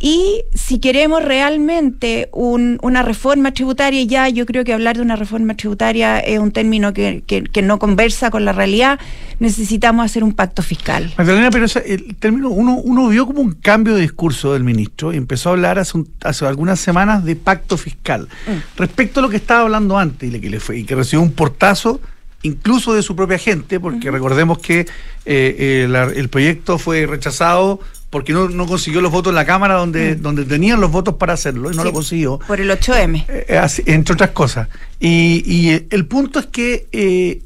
[0.00, 5.16] y si queremos realmente un- una reforma tributaria, ya yo creo que hablar de una
[5.16, 8.98] reforma tributaria es un término que, que- que no conversa con la realidad,
[9.38, 11.12] necesitamos hacer un pacto fiscal.
[11.16, 15.12] Magdalena, pero ese- el término, uno, uno vio como un cambio de discurso del ministro
[15.12, 18.28] y empezó a hablar hace, un- hace algunas semanas de pacto fiscal.
[18.46, 18.78] Mm.
[18.78, 21.32] Respecto a lo que estaba hablando antes y, que, le fue, y que recibió un
[21.32, 22.00] portazo
[22.42, 24.86] incluso de su propia gente, porque recordemos que eh,
[25.26, 27.80] eh, la- el proyecto fue rechazado
[28.14, 31.32] porque no, no consiguió los votos en la Cámara donde, donde tenían los votos para
[31.32, 31.84] hacerlo y no Mm.
[31.84, 32.38] Sí, lo consiguió.
[32.46, 33.24] Por el 8M.
[33.28, 34.68] Eh, así- entre otras cosas.
[35.00, 37.42] Y, y, eh, el punto es que eh,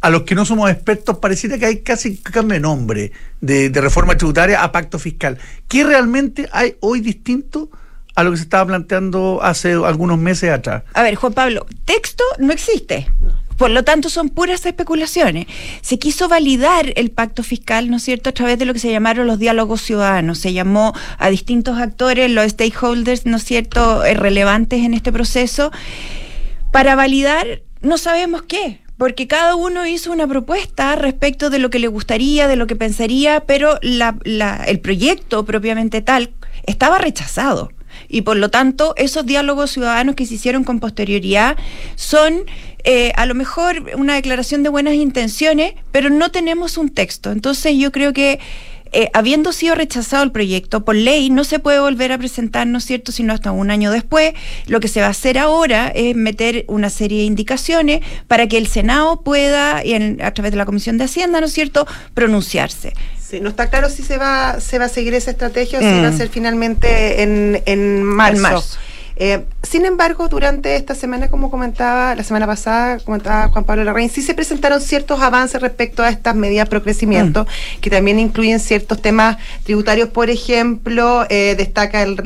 [0.00, 3.12] a los que no somos expertos pareciera que hay casi cambio de nombre
[3.42, 5.36] de, de reforma tributaria a pacto fiscal.
[5.68, 7.68] ¿Qué realmente hay hoy distinto
[8.14, 10.84] a lo que se estaba planteando hace algunos meses atrás?
[10.94, 13.08] A ver, Juan Pablo, texto no existe.
[13.56, 15.46] Por lo tanto, son puras especulaciones.
[15.80, 18.90] Se quiso validar el pacto fiscal, ¿no es cierto?, a través de lo que se
[18.90, 20.38] llamaron los diálogos ciudadanos.
[20.38, 25.70] Se llamó a distintos actores, los stakeholders, ¿no es cierto?, eh, relevantes en este proceso,
[26.70, 31.78] para validar no sabemos qué, porque cada uno hizo una propuesta respecto de lo que
[31.78, 34.16] le gustaría, de lo que pensaría, pero la,
[34.66, 36.32] el proyecto propiamente tal
[36.64, 37.70] estaba rechazado.
[38.08, 41.56] Y por lo tanto, esos diálogos ciudadanos que se hicieron con posterioridad
[41.94, 42.44] son
[42.86, 47.32] eh, a lo mejor una declaración de buenas intenciones, pero no tenemos un texto.
[47.32, 48.38] Entonces yo creo que
[48.92, 52.78] eh, habiendo sido rechazado el proyecto por ley, no se puede volver a presentar, ¿no
[52.78, 54.34] es cierto?, sino hasta un año después.
[54.68, 58.56] Lo que se va a hacer ahora es meter una serie de indicaciones para que
[58.56, 62.92] el Senado pueda, y a través de la Comisión de Hacienda, ¿no es cierto?, pronunciarse.
[63.20, 65.88] Sí, no está claro si se va, se va a seguir esa estrategia o si
[65.88, 66.16] va a mm.
[66.16, 68.78] ser finalmente en, en marzo.
[69.16, 74.10] Eh, sin embargo, durante esta semana, como comentaba, la semana pasada, comentaba Juan Pablo Larraín,
[74.10, 77.80] sí se presentaron ciertos avances respecto a estas medidas pro crecimiento, mm.
[77.80, 80.10] que también incluyen ciertos temas tributarios.
[80.10, 82.16] Por ejemplo, eh, destaca el,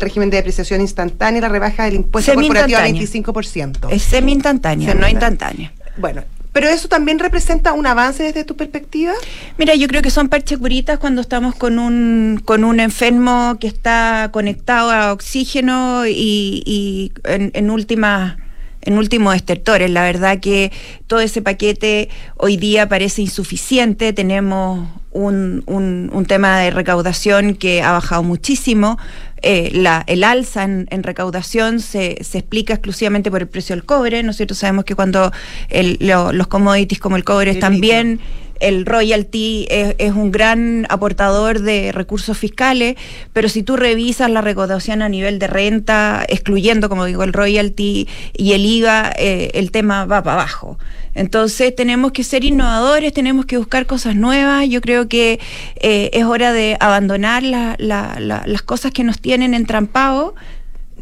[0.00, 3.88] régimen de depreciación instantánea y la rebaja del impuesto corporativo a 25%.
[3.90, 5.72] Es semi-instantánea, no instantánea.
[5.96, 6.22] Bueno,
[6.56, 9.12] ¿Pero eso también representa un avance desde tu perspectiva?
[9.58, 13.66] Mira, yo creo que son parches curitas cuando estamos con un, con un enfermo que
[13.66, 18.38] está conectado a oxígeno y, y en, en últimas
[18.80, 19.90] en últimos estertores.
[19.90, 20.72] La verdad que
[21.06, 24.14] todo ese paquete hoy día parece insuficiente.
[24.14, 28.98] Tenemos un, un, tema de recaudación que ha bajado muchísimo.
[29.42, 34.22] Eh, la, el alza en, recaudación se, se, explica exclusivamente por el precio del cobre.
[34.22, 35.30] Nosotros sabemos que cuando
[35.70, 38.20] los commodities como el cobre están bien
[38.60, 42.96] el royalty es, un gran aportador de recursos fiscales,
[43.32, 48.08] pero si tú revisas la recaudación a nivel de renta, excluyendo, como digo, el royalty
[48.36, 50.78] y el IVA, eh, el tema va para abajo.
[51.14, 54.68] Entonces tenemos que ser innovadores, tenemos que buscar cosas nuevas.
[54.68, 55.40] Yo creo que
[55.76, 60.34] eh, es hora de abandonar las cosas que nos tienen entrampados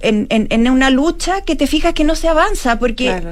[0.05, 3.23] en, en, una lucha que te fijas que no se avanza, porque eh,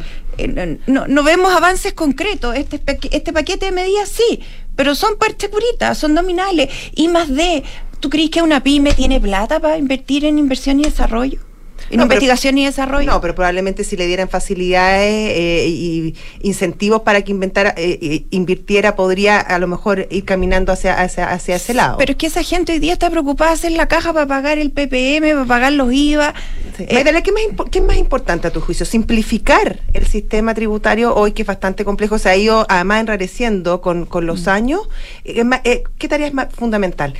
[0.87, 2.55] no, vemos avances concretos.
[2.57, 4.40] Este, este paquete de medidas sí,
[4.77, 6.71] pero son parches puritas, son nominales.
[6.95, 7.62] Y más de,
[8.01, 11.52] ¿tú crees que una pyme tiene plata para invertir en inversión y desarrollo?
[11.93, 13.11] En investigación y desarrollo.
[13.11, 18.97] No, pero probablemente si le dieran facilidades eh, y incentivos para que inventara, eh, invirtiera,
[18.97, 21.99] podría a lo mejor ir caminando hacia, hacia, ese lado.
[21.99, 24.59] Pero es que esa gente hoy día está preocupada de hacer la caja para pagar
[24.59, 26.35] el PPM, para pagar los IVA.
[26.77, 26.85] Sí.
[26.89, 28.87] Eh, ¿qué, más, ¿qué es más importante a tu juicio?
[28.87, 34.07] Simplificar el sistema tributario hoy que es bastante complejo, se ha ido además enrareciendo con,
[34.07, 34.51] con los mm.
[34.51, 34.89] años.
[35.25, 37.15] ¿Qué tarea es más fundamental?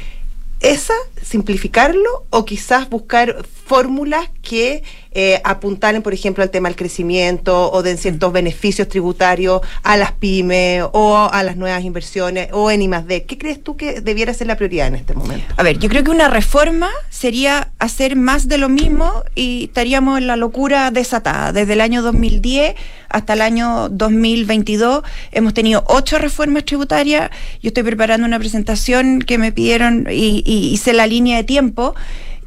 [0.63, 7.71] esa, simplificarlo o quizás buscar fórmulas que eh, apuntalen, por ejemplo, al tema del crecimiento
[7.71, 12.83] o de ciertos beneficios tributarios a las pymes o a las nuevas inversiones o en
[12.83, 13.25] I+D.
[13.25, 15.55] ¿Qué crees tú que debiera ser la prioridad en este momento?
[15.57, 20.19] A ver, yo creo que una reforma sería hacer más de lo mismo y estaríamos
[20.19, 21.53] en la locura desatada.
[21.53, 22.75] Desde el año 2010
[23.09, 27.31] hasta el año 2022 hemos tenido ocho reformas tributarias.
[27.63, 31.95] Yo estoy preparando una presentación que me pidieron y, y hice la línea de tiempo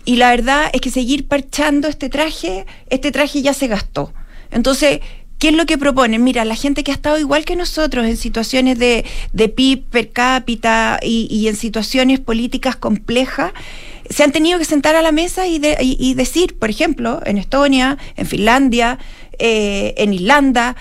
[0.06, 4.14] y la verdad es que seguir parchando este traje, este traje ya se gastó.
[4.52, 5.02] Entonces,
[5.40, 6.24] ¿Qué es lo que proponen?
[6.24, 10.12] Mira, la gente que ha estado igual que nosotros en situaciones de, de PIB per
[10.12, 13.52] cápita y, en situaciones políticas complejas,
[14.10, 17.98] se han tenido que sentar a la mesa y, y, decir, por ejemplo, en Estonia,
[18.16, 18.98] en Finlandia,
[19.38, 20.78] eh, en Irlanda,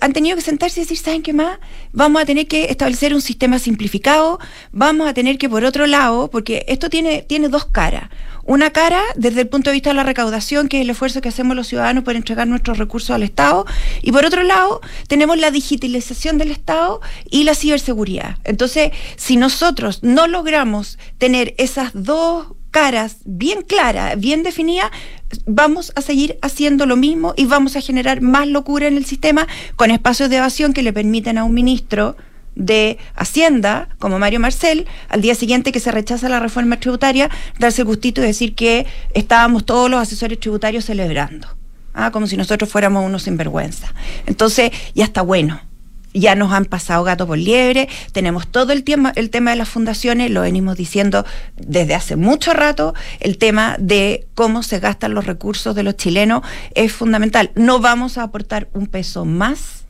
[0.00, 1.58] han tenido que sentarse y decir, ¿saben qué más?
[1.92, 4.38] Vamos a tener que establecer un sistema simplificado,
[4.72, 8.08] vamos a tener que, por otro lado, porque esto tiene, tiene dos caras.
[8.48, 11.28] Una cara desde el punto de vista de la recaudación, que es el esfuerzo que
[11.28, 13.66] hacemos los ciudadanos por entregar nuestros recursos al Estado,
[14.00, 18.38] y por otro lado, tenemos la digitalización del Estado y la ciberseguridad.
[18.44, 24.92] Entonces, si nosotros no logramos tener esas dos caras bien claras, bien definidas,
[25.44, 29.46] vamos a seguir haciendo lo mismo y vamos a generar más locura en el sistema
[29.76, 32.16] con espacios de evasión que le permiten a un ministro
[32.58, 37.84] de Hacienda, como Mario Marcel, al día siguiente que se rechaza la reforma tributaria, darse
[37.84, 41.48] gustito y decir que estábamos todos los asesores tributarios celebrando,
[41.94, 42.10] ¿ah?
[42.10, 43.94] como si nosotros fuéramos unos sinvergüenza.
[44.26, 45.60] Entonces, ya está bueno
[46.14, 49.68] ya nos han pasado gato por liebre, tenemos todo el tema, el tema de las
[49.68, 51.24] fundaciones, lo venimos diciendo
[51.56, 56.42] desde hace mucho rato, el tema de cómo se gastan los recursos de los chilenos
[56.74, 57.52] es fundamental.
[57.54, 59.84] No vamos a aportar un peso más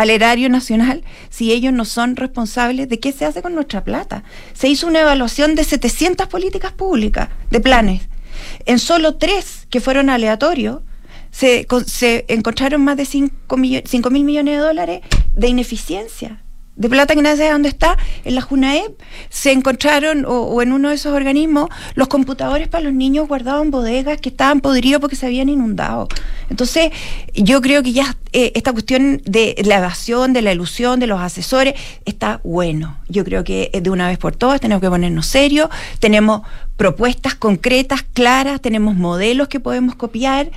[0.00, 4.24] al erario nacional si ellos no son responsables de qué se hace con nuestra plata.
[4.54, 8.08] Se hizo una evaluación de 700 políticas públicas, de planes.
[8.64, 10.80] En solo tres que fueron aleatorios,
[11.30, 15.00] se, se encontraron más de 5 mil millones de dólares
[15.34, 16.42] de ineficiencia
[16.76, 20.88] de plata que nadie sabe dónde está, en la JUNAEP se encontraron, o, en uno
[20.88, 25.16] de esos organismos, los computadores para los niños guardados en bodegas que estaban podridos porque
[25.16, 26.08] se habían inundado.
[26.48, 26.90] Entonces,
[27.34, 31.20] yo creo que ya eh, esta cuestión de la evasión, de la ilusión, de los
[31.20, 31.74] asesores,
[32.06, 32.98] está bueno.
[33.08, 36.42] Yo creo que de una vez por todas tenemos que ponernos serios, tenemos
[36.76, 40.50] propuestas concretas, claras, tenemos modelos que podemos copiar,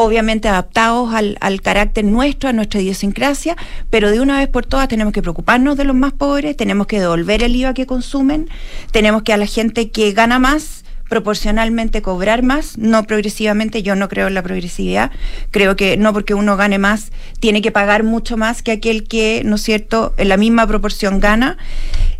[0.00, 3.56] obviamente adaptados al, al, carácter nuestro, a nuestra idiosincrasia,
[3.90, 7.00] pero de una vez por todas tenemos que preocuparnos de los más pobres, tenemos que
[7.00, 8.48] devolver el IVA que consumen,
[8.92, 14.08] tenemos que a la gente que gana más proporcionalmente cobrar más, no progresivamente, yo no
[14.08, 15.10] creo en la progresividad,
[15.50, 19.42] creo que no porque uno gane más, tiene que pagar mucho más que aquel que,
[19.44, 21.56] ¿no es cierto?, en la misma proporción gana.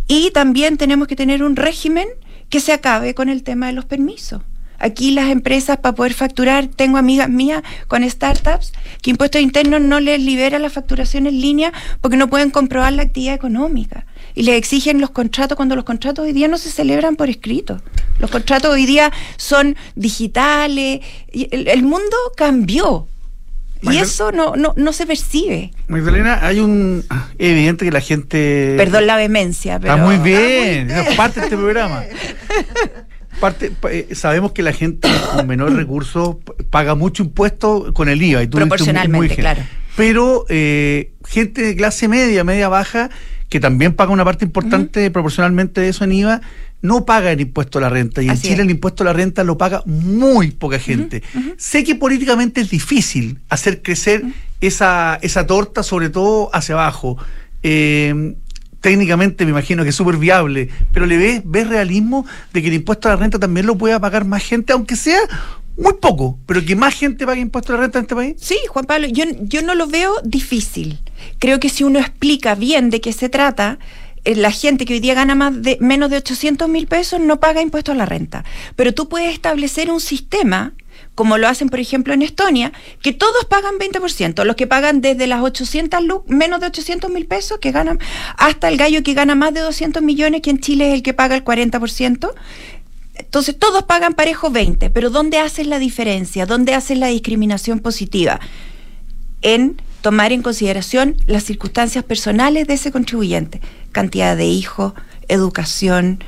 [0.09, 2.09] Y también tenemos que tener un régimen
[2.49, 4.43] que se acabe con el tema de los permisos.
[4.79, 10.01] Aquí las empresas para poder facturar, tengo amigas mías con startups que impuestos internos no
[10.01, 14.57] les libera la facturación en línea porque no pueden comprobar la actividad económica y le
[14.57, 17.81] exigen los contratos cuando los contratos hoy día no se celebran por escrito.
[18.21, 21.01] Los contratos hoy día son digitales.
[21.33, 23.09] Y el, mundo cambió.
[23.83, 25.73] y eso no, no, no se percibe.
[25.88, 27.05] Magdalena, hay un.
[27.37, 28.75] Es evidente que la gente.
[28.77, 29.95] Perdón la vehemencia, pero.
[29.95, 32.05] Está muy bien, es parte de este programa.
[33.40, 36.37] Parte, eh, sabemos que la gente con menor recursos
[36.70, 38.42] paga mucho impuesto con el IVA.
[38.42, 39.62] Y Proporcionalmente, claro.
[39.96, 43.11] Pero eh, gente de clase media, media baja,
[43.48, 46.40] que también paga una parte importante proporcionalmente de eso en IVA,
[46.83, 48.22] no paga el impuesto a la renta.
[48.22, 51.22] Y en Chile el impuesto a la renta lo paga muy poca gente.
[51.57, 54.22] Sé que políticamente es difícil hacer crecer
[54.61, 57.16] esa, esa torta, sobre todo hacia abajo.
[57.64, 58.37] Eh,
[58.81, 62.75] técnicamente me imagino que es súper viable, pero ¿le ves, ves realismo de que el
[62.75, 65.21] impuesto a la renta también lo pueda pagar más gente, aunque sea
[65.77, 68.35] muy poco, pero que más gente pague impuesto a la renta en este país?
[68.38, 70.99] Sí, Juan Pablo, yo, yo no lo veo difícil.
[71.38, 73.79] Creo que si uno explica bien de qué se trata,
[74.25, 77.38] eh, la gente que hoy día gana más de, menos de 800 mil pesos no
[77.41, 78.45] paga impuesto a la renta.
[78.77, 80.73] Pero tú puedes establecer un sistema
[81.15, 85.27] como lo hacen, por ejemplo, en Estonia, que todos pagan 20%, los que pagan desde
[85.27, 87.99] las 800 menos de 800 mil pesos, que ganan,
[88.37, 91.15] hasta el gallo que gana más de 200 millones, que en Chile es el que
[91.15, 92.31] paga el 40%,
[93.19, 96.47] entonces todos pagan parejo 20, pero ¿dónde haces la diferencia?
[96.47, 98.39] ¿Dónde haces la discriminación positiva?
[99.43, 103.61] En tomar en consideración las circunstancias personales de ese contribuyente,
[103.93, 104.95] cantidad de hijos,
[105.27, 106.23] educación,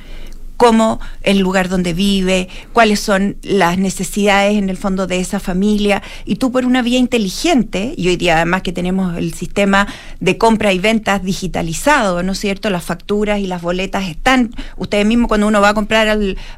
[0.60, 6.02] cómo el lugar donde vive, cuáles son las necesidades en el fondo de esa familia,
[6.26, 9.86] y tú por una vía inteligente, y hoy día además que tenemos el sistema
[10.20, 12.68] de compra y ventas digitalizado, ¿no es cierto?
[12.68, 16.08] Las facturas y las boletas están, ustedes mismos cuando uno va a comprar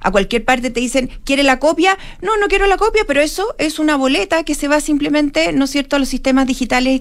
[0.01, 1.97] a cualquier parte te dicen, ¿quiere la copia?
[2.23, 5.67] No, no quiero la copia, pero eso es una boleta que se va simplemente, ¿no
[5.67, 7.01] es cierto?, a los sistemas digitales y,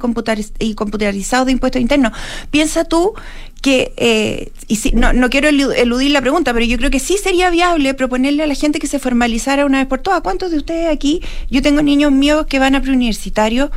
[0.60, 2.12] y computarizados de impuestos internos.
[2.52, 3.16] Piensa tú
[3.62, 7.18] que, eh, y si, no, no quiero eludir la pregunta, pero yo creo que sí
[7.18, 10.22] sería viable proponerle a la gente que se formalizara una vez por todas.
[10.22, 11.22] ¿Cuántos de ustedes aquí?
[11.50, 13.70] Yo tengo niños míos que van a preuniversitarios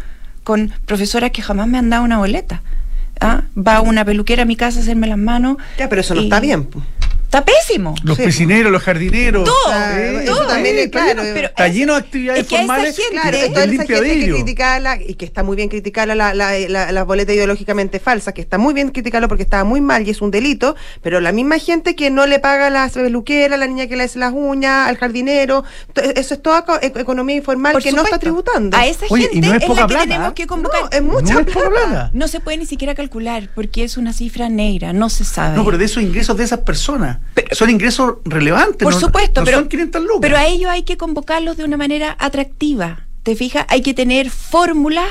[0.43, 2.63] con profesoras que jamás me han dado una boleta.
[3.21, 3.43] ¿Ah?
[3.57, 5.59] Va una peluquera a mi casa a hacerme las manos.
[5.79, 6.69] Ya, pero eso no está bien.
[7.35, 7.97] Está pésimo.
[8.05, 9.43] Los piscineros, los jardineros.
[9.43, 10.47] Todo, todo.
[10.47, 11.21] también es, claro.
[11.35, 12.97] Pero está lleno de actividades formales.
[12.97, 16.57] Gente, claro, toda esa gente que criticarla y que está muy bien criticarla la, la,
[16.69, 20.11] la, la, boleta ideológicamente falsa, que está muy bien criticarlo porque estaba muy mal y
[20.11, 23.67] es un delito, pero la misma gente que no le paga a la peluquera, la
[23.67, 25.65] niña que le hace las uñas, al jardinero,
[26.15, 28.77] eso es toda economía informal que no está tributando.
[28.77, 30.83] A esa gente no es, es la que tenemos que convocar.
[30.83, 32.11] No, es mucha no plata.
[32.13, 35.57] No se puede ni siquiera calcular porque es una cifra negra, no se sabe.
[35.57, 38.83] No, pero de esos ingresos de esas personas son ingresos relevantes.
[38.83, 40.19] Por supuesto, pero, son 500 lucas.
[40.21, 43.07] pero a ellos hay que convocarlos de una manera atractiva.
[43.23, 43.65] ¿Te fijas?
[43.69, 45.07] Hay que tener fórmulas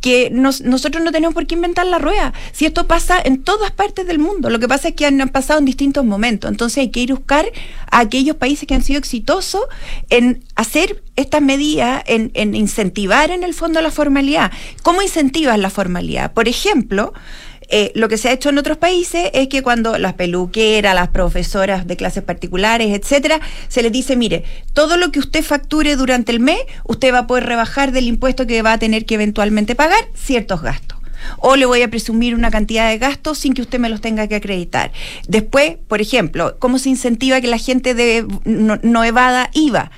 [0.00, 2.32] que nosotros no tenemos por qué inventar la rueda.
[2.52, 5.58] Si esto pasa en todas partes del mundo, lo que pasa es que han, pasado
[5.58, 6.48] en distintos momentos.
[6.48, 7.46] Entonces hay que ir a buscar
[7.90, 9.62] a aquellos países que han sido exitosos
[10.08, 14.52] en hacer estas medidas, en, en incentivar en el fondo la formalidad.
[14.82, 16.32] ¿Cómo incentivas la formalidad?
[16.32, 17.12] Por ejemplo,
[17.68, 21.08] eh, lo que se ha hecho en otros países es que cuando las peluqueras, las
[21.08, 26.32] profesoras de clases particulares, etcétera, se les dice, mire, todo lo que usted facture durante
[26.32, 29.74] el mes, usted va a poder rebajar del impuesto que va a tener que eventualmente
[29.74, 30.96] pagar ciertos gastos
[31.38, 34.26] o le voy a presumir una cantidad de gastos sin que usted me los tenga
[34.28, 34.92] que acreditar.
[35.28, 39.90] Después, por ejemplo, ¿cómo se incentiva que la gente de, no, no evada IVA?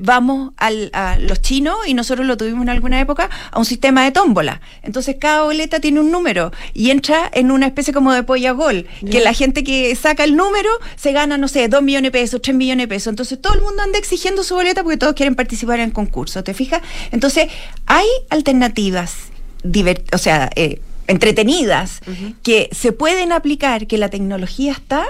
[0.00, 4.04] Vamos al, a los chinos, y nosotros lo tuvimos en alguna época, a un sistema
[4.04, 4.60] de tómbola.
[4.82, 8.86] Entonces cada boleta tiene un número y entra en una especie como de polla gol,
[9.10, 12.42] que la gente que saca el número se gana, no sé, dos millones de pesos,
[12.42, 13.08] tres millones de pesos.
[13.08, 16.44] Entonces todo el mundo anda exigiendo su boleta porque todos quieren participar en el concurso,
[16.44, 16.82] ¿te fijas?
[17.12, 17.48] Entonces
[17.86, 19.14] hay alternativas,
[20.12, 22.00] o sea, eh, entretenidas
[22.42, 25.04] que se pueden aplicar, que la tecnología está,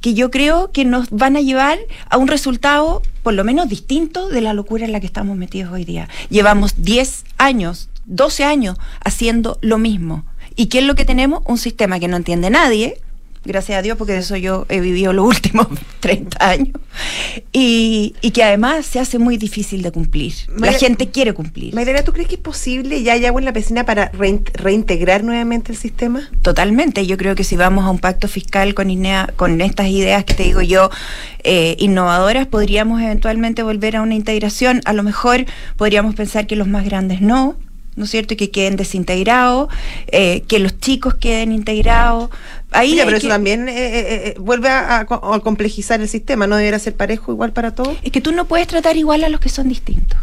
[0.00, 1.78] que yo creo que nos van a llevar
[2.08, 5.72] a un resultado por lo menos distinto de la locura en la que estamos metidos
[5.72, 6.08] hoy día.
[6.28, 10.24] Llevamos 10 años 12 años haciendo lo mismo.
[10.56, 11.42] ¿Y qué es lo que tenemos?
[11.46, 13.00] Un sistema que no entiende nadie,
[13.44, 15.66] gracias a Dios, porque de eso yo he vivido los últimos
[16.00, 16.74] 30 años,
[17.52, 20.32] y, y que además se hace muy difícil de cumplir.
[20.56, 21.74] La gente quiere cumplir.
[21.74, 25.24] Mayra, ¿tú crees que es posible ya hay agua en la piscina para rein- reintegrar
[25.24, 26.28] nuevamente el sistema?
[26.42, 27.06] Totalmente.
[27.06, 30.34] Yo creo que si vamos a un pacto fiscal con, INEA, con estas ideas que
[30.34, 30.90] te digo yo,
[31.42, 34.80] eh, innovadoras, podríamos eventualmente volver a una integración.
[34.84, 35.44] A lo mejor
[35.76, 37.56] podríamos pensar que los más grandes no.
[37.96, 38.34] ¿No es cierto?
[38.34, 39.68] Y que queden desintegrados,
[40.06, 42.30] eh, que los chicos queden integrados.
[42.72, 46.08] Ahí pero que- eso también eh, eh, eh, vuelve a, a co- a complejizar el
[46.08, 47.96] sistema, ¿no debería ser parejo igual para todos?
[48.02, 50.18] Es que tú no puedes tratar igual a los que son distintos.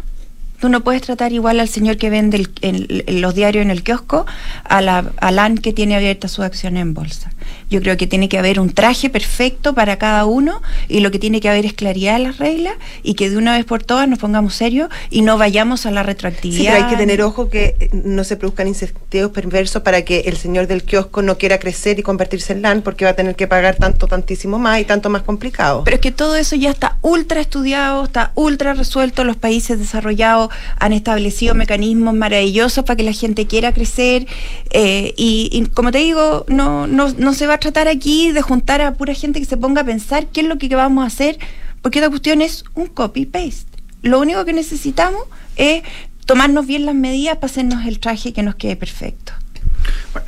[0.60, 4.26] Tú no puedes tratar igual al señor que vende el- los diarios en el kiosco
[4.64, 7.32] a la, al AN que tiene abierta su acción en bolsa.
[7.70, 11.18] Yo creo que tiene que haber un traje perfecto para cada uno y lo que
[11.18, 14.08] tiene que haber es claridad en las reglas y que de una vez por todas
[14.08, 16.72] nos pongamos serios y no vayamos a la Sí, retroactividad.
[16.72, 20.36] pero hay que tener ojo que eh, no se produzcan incentivos perversos para que el
[20.36, 23.46] señor del kiosco no quiera crecer y convertirse en LAN porque va a tener que
[23.46, 25.82] pagar tanto, tantísimo más y tanto más complicado.
[25.84, 29.24] Pero es que todo eso ya está ultra estudiado, está ultra resuelto.
[29.24, 34.26] Los países desarrollados han establecido mecanismos maravillosos para que la gente quiera crecer.
[34.70, 38.42] eh, y, y como te digo, no, no, no se va a tratar aquí de
[38.42, 41.06] juntar a pura gente que se ponga a pensar qué es lo que vamos a
[41.06, 41.38] hacer,
[41.80, 43.78] porque esta cuestión es un copy-paste.
[44.02, 45.22] Lo único que necesitamos
[45.56, 45.82] es
[46.26, 49.32] tomarnos bien las medidas para hacernos el traje que nos quede perfecto.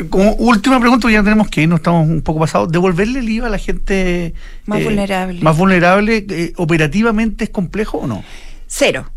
[0.09, 2.71] Como última pregunta, ya tenemos que ir, no estamos un poco pasados.
[2.71, 4.35] ¿Devolverle el IVA a la gente
[4.67, 5.41] Más vulnerable.
[5.43, 8.23] Más vulnerable, eh, operativamente es complejo o no?
[8.69, 9.11] Cero.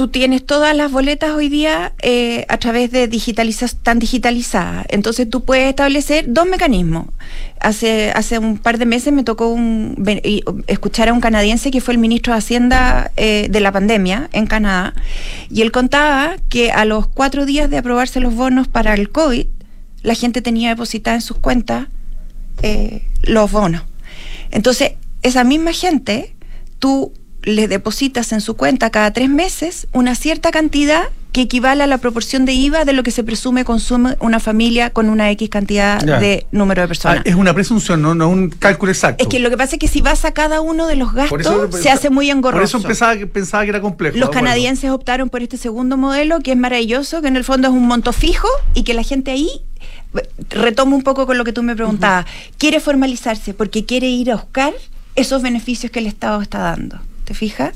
[0.00, 4.86] Tú tienes todas las boletas hoy día eh, a través de digitalización, tan digitalizadas.
[4.88, 7.08] Entonces tú puedes establecer dos mecanismos.
[7.60, 9.54] Hace, hace un par de meses me tocó
[10.68, 14.46] escuchar a un canadiense que fue el ministro de Hacienda eh, de la pandemia en
[14.46, 14.94] Canadá.
[15.50, 19.44] Y él contaba que a los cuatro días de aprobarse los bonos para el COVID,
[20.02, 21.88] la gente tenía depositada en sus cuentas
[22.62, 23.82] eh, los bonos.
[24.50, 26.34] Entonces, esa misma gente,
[26.78, 31.86] tú le depositas en su cuenta cada tres meses una cierta cantidad que equivale a
[31.86, 35.48] la proporción de IVA de lo que se presume consume una familia con una X
[35.48, 36.18] cantidad Ya.
[36.18, 37.18] de número de personas.
[37.18, 39.22] Ah, es una presunción, no, no un cálculo exacto.
[39.22, 41.40] es que lo que pasa es que si vas a cada uno de los gastos,
[41.40, 42.58] eso- se hace muy engorroso.
[42.58, 44.18] Por eso pensaba que, pensaba que era complejo.
[44.18, 47.74] Los canadienses optaron por este segundo modelo, que es maravilloso, que en el fondo es
[47.74, 49.48] un monto fijo y que la gente ahí,
[50.16, 52.26] eh, retomo un poco con lo que tú me preguntabas,
[52.58, 54.72] quiere formalizarse porque quiere ir a buscar
[55.14, 56.98] esos beneficios que el Estado está dando.
[57.30, 57.74] ¿Te fijas?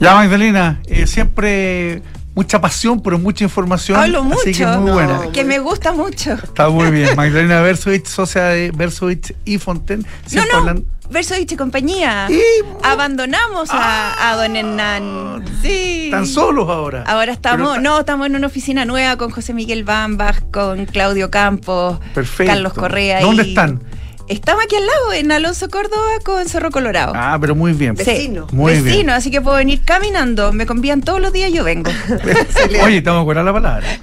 [0.00, 2.00] Ya, Magdalena, eh, siempre
[2.34, 4.00] mucha pasión, pero mucha información.
[4.00, 5.20] Hablo mucho, Así que muy No, buena.
[5.30, 6.32] que me gusta mucho.
[6.32, 7.10] Está muy bien.
[7.16, 10.06] Magdalena Versovich, socia de Versovich y Fonten.
[10.32, 12.28] No, no, hablan- Versoviche y compañía.
[12.30, 12.40] Y-
[12.82, 15.44] Abandonamos a, a don Hernán.
[15.60, 16.04] Sí.
[16.06, 17.04] Están solos ahora.
[17.06, 21.30] Ahora estamos, Pero no, estamos en una oficina nueva con José Miguel Bambach, con Claudio
[21.30, 22.50] Campos, Perfecto.
[22.50, 23.20] Carlos Correa.
[23.20, 23.82] ¿Dónde y- están?
[24.28, 27.12] Estamos aquí al lado, en Alonso Córdoba con Cerro Colorado.
[27.14, 27.96] Ah, pero muy bien.
[27.96, 28.46] Sí, Vecino.
[28.52, 29.10] Muy vecino, bien.
[29.10, 30.52] así que puedo venir caminando.
[30.52, 31.90] Me convían todos los días, yo vengo.
[32.84, 33.86] Oye, estamos a curar la palabra.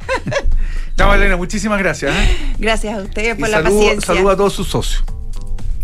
[0.97, 2.13] Ya, Magdalena, muchísimas gracias.
[2.13, 2.55] ¿eh?
[2.59, 4.13] Gracias a ustedes Y por la saludo, paciencia.
[4.15, 5.01] saludo a todos sus socios.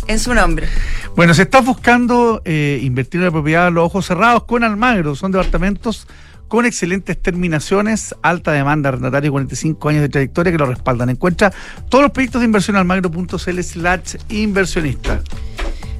[0.07, 0.67] En su nombre.
[1.15, 5.15] Bueno, si estás buscando eh, invertir en la propiedad a los ojos cerrados con Almagro,
[5.15, 6.05] son departamentos
[6.47, 11.09] con excelentes terminaciones, alta demanda, arrendatario 45 años de trayectoria que lo respaldan.
[11.09, 11.53] Encuentra
[11.89, 15.21] todos los proyectos de inversión en almagro.cl slash inversionista.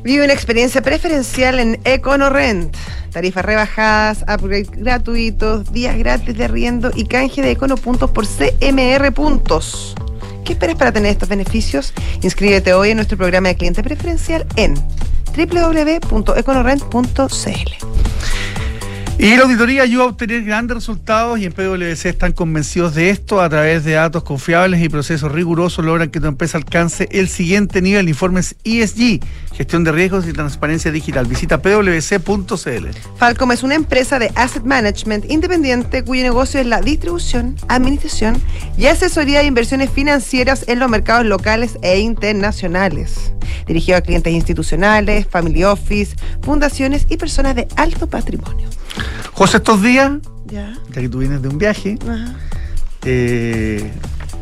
[0.03, 2.75] Vive una experiencia preferencial en EconoRent.
[3.11, 9.11] Tarifas rebajadas, upgrade gratuitos, días gratis de arriendo y canje de Econo puntos por CMR
[9.13, 9.95] puntos.
[10.43, 11.91] ¿Qué esperas para tener estos beneficios?
[12.21, 14.75] Inscríbete hoy en nuestro programa de cliente preferencial en
[15.35, 18.14] www.econorent.cl.
[19.17, 23.41] Y la auditoría ayuda a obtener grandes resultados y en PwC están convencidos de esto.
[23.41, 27.81] A través de datos confiables y procesos rigurosos logran que tu empresa alcance el siguiente
[27.81, 28.09] nivel.
[28.09, 29.21] Informes ESG,
[29.55, 31.25] gestión de riesgos y transparencia digital.
[31.27, 32.87] Visita pwc.cl.
[33.17, 38.41] Falcom es una empresa de asset management independiente cuyo negocio es la distribución, administración
[38.77, 43.31] y asesoría de inversiones financieras en los mercados locales e internacionales.
[43.65, 48.67] Dirigido a clientes institucionales, family office, fundaciones y personas de alto patrimonio.
[49.33, 50.11] José, estos días,
[50.47, 50.77] Ya.
[50.93, 52.35] ya que tú vienes de un viaje, Ajá.
[53.03, 53.89] eh,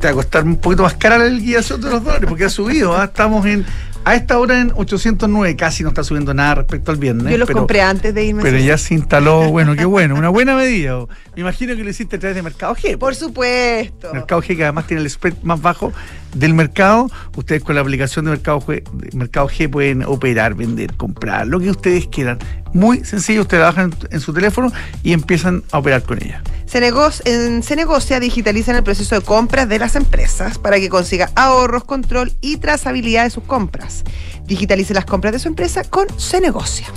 [0.02, 2.50] te va a costar un poquito más cara la liquidación de los dólares porque ha
[2.50, 2.96] subido.
[2.96, 3.06] ¿ah?
[3.06, 3.66] Estamos en
[4.06, 7.32] a esta hora en 809, casi no está subiendo nada respecto al viernes.
[7.32, 8.42] Yo los pero- compré antes de irme.
[8.44, 10.98] Pero ya se instaló, bueno, qué bueno, una buena medida.
[11.36, 12.98] Me imagino que lo hiciste a través de Mercado G.
[12.98, 14.14] Por supuesto.
[14.14, 15.94] Mercado G que además tiene el spread más bajo
[16.34, 17.10] del mercado.
[17.36, 21.70] Ustedes con la aplicación de Mercado, G, mercado G pueden operar, vender, comprar, lo que
[21.70, 22.40] ustedes quieran.
[22.74, 24.72] Muy sencillo, ustedes trabajan en su teléfono
[25.04, 26.42] y empiezan a operar con ella.
[26.66, 26.80] Se
[27.26, 32.34] en Cenegocia digitalizan el proceso de compras de las empresas para que consiga ahorros, control
[32.42, 34.04] y trazabilidad de sus compras.
[34.46, 36.88] Digitalice las compras de su empresa con Cenegocia.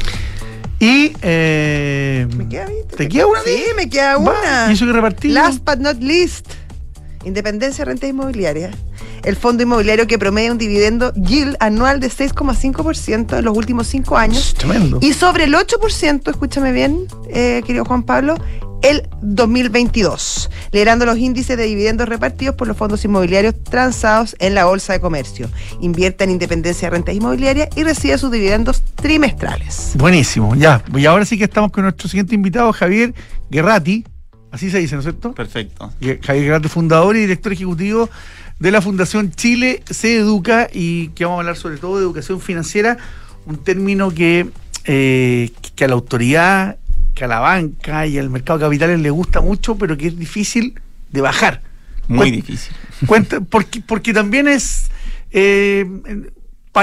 [0.79, 1.13] Y.
[1.23, 3.41] Eh, ¿Me queda, ¿Te queda una?
[3.43, 4.67] Sí, me queda una.
[4.71, 5.31] ¿Y eso que repartir?
[5.33, 6.49] Last but not least.
[7.25, 8.71] Independencia Renta Inmobiliaria.
[9.27, 14.17] El fondo inmobiliario que promedia un dividendo yield anual de 6,5% en los últimos cinco
[14.17, 14.55] años.
[14.55, 15.01] Tremendo.
[15.03, 18.37] Y sobre el 8%, escúchame bien, eh, querido Juan Pablo,
[18.83, 24.67] el 2022, liderando los índices de dividendos repartidos por los fondos inmobiliarios transados en la
[24.67, 25.51] Bolsa de Comercio.
[25.81, 29.95] Invierte en Independencia Rentas Inmobiliarias y recibe sus dividendos trimestrales.
[29.97, 30.85] Buenísimo, ya.
[30.95, 33.13] Y ahora sí que estamos con nuestro siguiente invitado, Javier
[33.51, 34.05] Guerrati
[34.57, 35.35] Así se dice, ¿no es cierto?
[35.35, 35.93] Perfecto.
[36.23, 38.09] Javier Grande, fundador y director ejecutivo
[38.59, 42.41] de la Fundación Chile Se Educa y que vamos a hablar sobre todo de educación
[42.41, 42.97] financiera,
[43.45, 44.49] un término que,
[44.85, 46.79] eh, que a la autoridad,
[47.15, 50.19] que a la banca y al mercado de capitales le gusta mucho, pero que es
[50.19, 50.81] difícil
[51.13, 51.63] de bajar.
[52.09, 52.75] Muy difícil.
[53.07, 54.91] Cuenta, porque, porque también es...
[55.33, 55.85] Eh,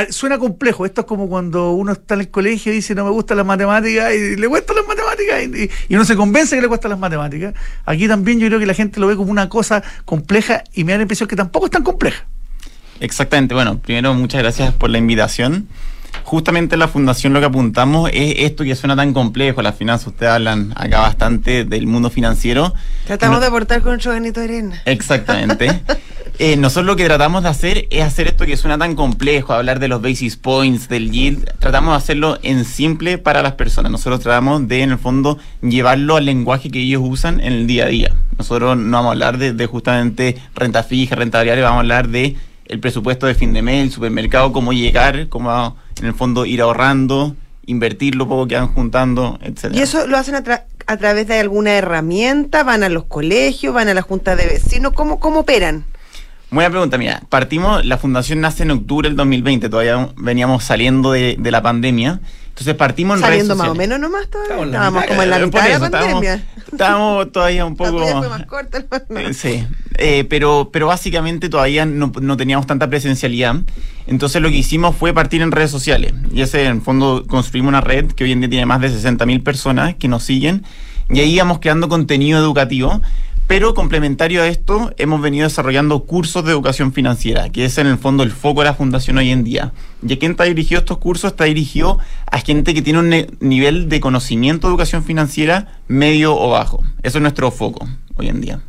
[0.10, 0.86] suena complejo.
[0.86, 3.46] Esto es como cuando uno está en el colegio y dice no me gustan las
[3.46, 7.54] matemáticas y le cuesta las matemáticas y, uno se convence que le cuestan las matemáticas.
[7.86, 10.94] Aquí también yo creo que la gente lo ve como una cosa compleja y me
[10.94, 12.26] da la impresión que tampoco es tan compleja.
[13.00, 13.54] Exactamente.
[13.54, 15.68] Bueno, primero muchas gracias por la invitación.
[16.24, 20.08] Justamente en la fundación lo que apuntamos es esto que suena tan complejo, las finanzas,
[20.08, 22.74] ustedes hablan acá bastante del mundo financiero.
[23.06, 24.82] Tratamos de aportar con nuestro granito de arena.
[24.86, 25.82] Exactamente.
[26.40, 29.80] Eh, nosotros lo que tratamos de hacer es hacer esto que suena tan complejo, hablar
[29.80, 33.92] de los basis points, del yield, tratamos de hacerlo en simple para las personas.
[33.92, 37.86] Nosotros tratamos de, en el fondo, llevarlo al lenguaje que ellos usan en el día
[37.86, 38.16] a día.
[38.38, 42.36] Nosotros no vamos a hablar de, justamente renta fija, renta variable, vamos a hablar de
[42.66, 46.62] el presupuesto de fin de mes, el supermercado, cómo llegar, cómo en el fondo ir
[46.62, 47.36] ahorrando,
[47.68, 49.78] invertir lo poco que van juntando, etcétera.
[49.78, 50.44] ¿Y eso lo hacen a,
[50.88, 52.64] a través de alguna herramienta?
[52.64, 53.74] ¿Van a los colegios?
[53.74, 54.94] ¿Van a la junta de vecinos?
[54.94, 55.86] ¿Cómo, cómo operan?
[56.54, 61.36] Buena pregunta, mira, partimos, la fundación nace en octubre del 2020, todavía veníamos saliendo de,
[61.40, 62.22] de la pandemia.
[62.50, 64.64] Entonces partimos en Saliendo más o menos nomás todavía.
[64.64, 66.44] Estábamos como en la mitad de la pandemia.
[66.72, 67.98] Estábamos, todavía un poco.
[67.98, 69.66] fue más corta eh, sí.
[69.98, 73.56] Eh, pero, pero básicamente todavía no, no, teníamos tanta presencialidad.
[74.06, 76.14] Entonces lo que hicimos fue partir en redes sociales.
[76.32, 79.42] Y ese, en fondo, construimos una red que hoy en día tiene más de 60.000
[79.42, 80.64] personas que nos siguen.
[81.10, 83.02] Y ahí íbamos creando contenido educativo
[83.48, 87.98] pero complementario a esto, hemos venido desarrollando cursos de educación financiera, que es en el
[87.98, 89.74] fondo el foco de la fundación hoy en día.
[90.02, 91.32] ¿Y a quién está dirigido estos cursos?
[91.32, 92.00] Está dirigido
[92.32, 96.84] a gente que tiene un nivel de conocimiento de educación financiera medio o bajo.
[97.04, 98.62] Eso es nuestro foco hoy en día.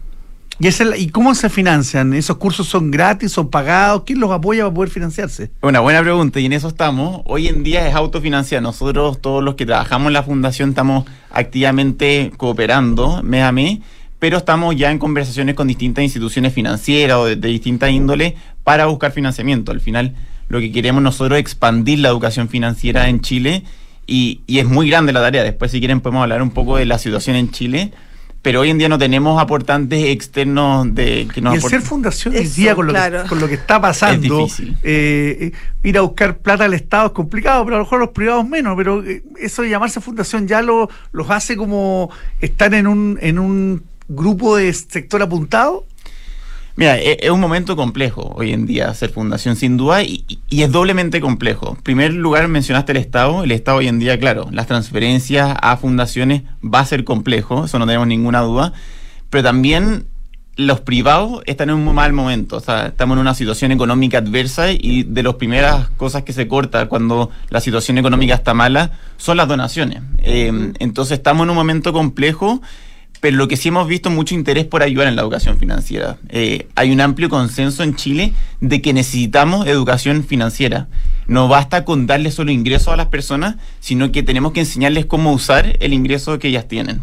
[0.61, 2.13] ¿Y, ¿Y cómo se financian?
[2.15, 4.03] ¿Esos cursos son gratis, son pagados?
[4.07, 5.51] ¿Quién los apoya para poder financiarse?
[5.63, 7.23] Una buena pregunta y en eso estamos.
[7.25, 8.63] Hoy en día es autofinanciar.
[8.63, 13.81] Nosotros, todos los que trabajamos en la fundación, estamos activamente cooperando mes a mes
[14.25, 19.13] pero estamos ya en conversaciones con distintas instituciones financieras o de, distinta índole para buscar
[19.13, 19.71] financiamiento.
[19.71, 20.15] Al final,
[20.49, 23.65] lo que queremos nosotros es expandir la educación financiera en Chile
[24.07, 25.43] y, es muy grande la tarea.
[25.43, 27.93] Después, si quieren, podemos hablar un poco de la situación en Chile
[28.41, 32.35] pero hoy en día no tenemos aportantes externos de que nos y el ser fundación
[32.35, 34.47] hoy día con lo, que, con lo que está pasando
[34.83, 35.51] eh,
[35.83, 38.77] ir a buscar plata al Estado es complicado pero a lo mejor los privados menos
[38.77, 43.39] pero eh, eso de llamarse fundación ya lo, los hace como estar en un en
[43.39, 45.87] un grupo de sector apuntado?
[46.77, 50.73] Mira, e, es un momento complejo hoy en día ser fundación, sin duda, y, es
[50.73, 51.75] doblemente complejo.
[51.77, 53.45] En primer lugar, mencionaste el Estado.
[53.45, 57.79] El Estado hoy en día, claro, las transferencias a fundaciones va a ser complejo, eso
[57.79, 58.73] no tenemos ninguna duda,
[59.31, 60.07] pero también
[60.57, 62.57] los privados están en un mal momento.
[62.57, 66.47] O sea, estamos en una situación económica adversa y de las primeras cosas que se
[66.47, 70.01] corta cuando la situación económica está mala son las donaciones.
[70.19, 72.63] Eh, entonces, estamos en un momento complejo
[73.25, 76.19] pero lo que sí hemos visto mucho interés por ayudar en la educación financiera.
[76.29, 80.89] Eh, hay un amplio consenso en Chile de que necesitamos educación financiera.
[81.27, 85.33] No basta con darle solo ingresos a las personas, sino que tenemos que enseñarles cómo
[85.33, 87.01] usar el ingreso que ellas tienen.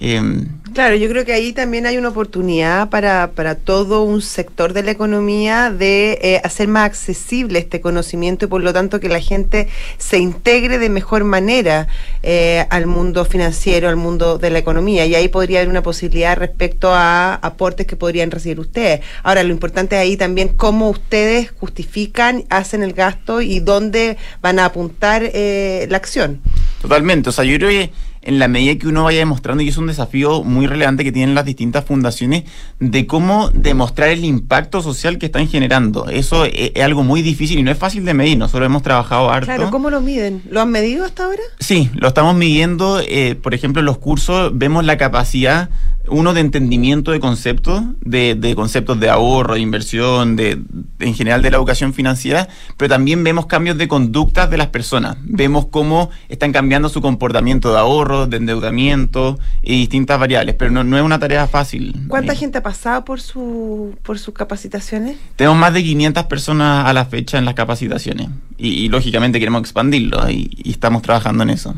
[0.00, 4.72] Em, claro, yo creo que ahí también hay una oportunidad para, para todo un sector
[4.72, 9.08] de la economía de eh, hacer más accesible este conocimiento y por lo tanto que
[9.08, 11.88] la gente se integre de mejor manera
[12.22, 15.04] eh, al mundo financiero, al mundo de la economía.
[15.04, 19.00] Y ahí podría haber una posibilidad respecto a aportes que podrían recibir ustedes.
[19.24, 24.60] Ahora, lo importante es ahí también cómo ustedes justifican, hacen el gasto y dónde van
[24.60, 26.40] a apuntar eh, la acción.
[26.80, 27.30] Totalmente.
[27.30, 27.90] O sea, yo creo que
[28.28, 31.34] en la medida que uno vaya demostrando, y es un desafío muy relevante que tienen
[31.34, 32.44] las distintas fundaciones,
[32.78, 36.08] de cómo demostrar el impacto social que están generando.
[36.10, 38.36] Eso es, es algo muy difícil y no es fácil de medir.
[38.36, 39.46] Nosotros hemos trabajado harto.
[39.46, 40.42] Claro, ¿cómo lo miden?
[40.50, 41.42] ¿Lo han medido hasta ahora?
[41.58, 43.00] Sí, lo estamos midiendo.
[43.00, 45.70] eh, por ejemplo, en los cursos vemos la capacidad,
[46.10, 51.14] uno, de entendimiento de conceptos, de, de conceptos de ahorro, de inversión, de, de- en
[51.14, 55.16] general de la educación financiera, pero también vemos cambios de conductas de las personas.
[55.22, 60.84] Vemos cómo están cambiando su comportamiento de ahorro, de endeudamiento y distintas variables, pero no,
[60.84, 61.94] no es una tarea fácil.
[62.08, 65.16] ¿Cuánta Eh, gente ha pasado por, su, por sus capacitaciones?
[65.36, 69.60] Tenemos más de 500 personas a la fecha en las capacitaciones y, y, lógicamente queremos
[69.60, 71.74] expandirlo y- y estamos trabajando en eso.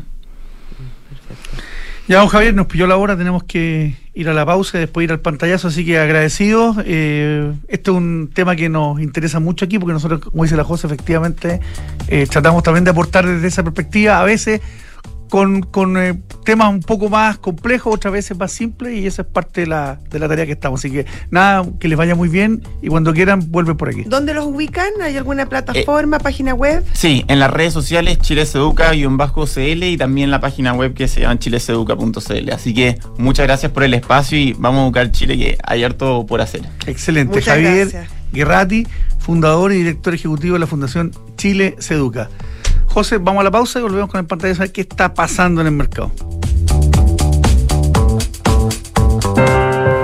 [2.07, 5.05] Ya, don Javier, nos pilló la hora, tenemos que ir a la pausa y después
[5.05, 6.77] ir al pantallazo, así que agradecidos.
[6.85, 10.63] Eh, este es un tema que nos interesa mucho aquí, porque nosotros, como dice la
[10.63, 11.61] José, efectivamente,
[12.07, 14.61] eh, tratamos también de aportar desde esa perspectiva, a veces
[15.31, 19.27] con, con, eh, temas un poco más complejos, otras veces más simples, y esa es
[19.29, 20.81] parte de la, de la tarea que estamos.
[20.81, 24.03] Así que nada, que les vaya muy bien y cuando quieran, vuelven por aquí.
[24.05, 24.89] ¿Dónde los ubican?
[25.01, 26.83] ¿Hay alguna Eh, plataforma, página web?
[26.91, 32.49] Sí, en las redes sociales chileseduca-cl y también la página web que se llama chileseduca.cl.
[32.51, 36.25] Así que muchas gracias por el espacio y vamos a educar Chile que hay harto
[36.25, 36.61] por hacer.
[36.87, 37.35] Excelente.
[37.35, 38.09] Muchas Javier gracias.
[38.33, 38.85] Guerrati,
[39.17, 42.29] fundador y director ejecutivo de la Fundación Chile Se Educa.
[42.93, 45.61] José, vamos a la pausa y volvemos con el pantalla a saber qué está pasando
[45.61, 46.11] en el mercado.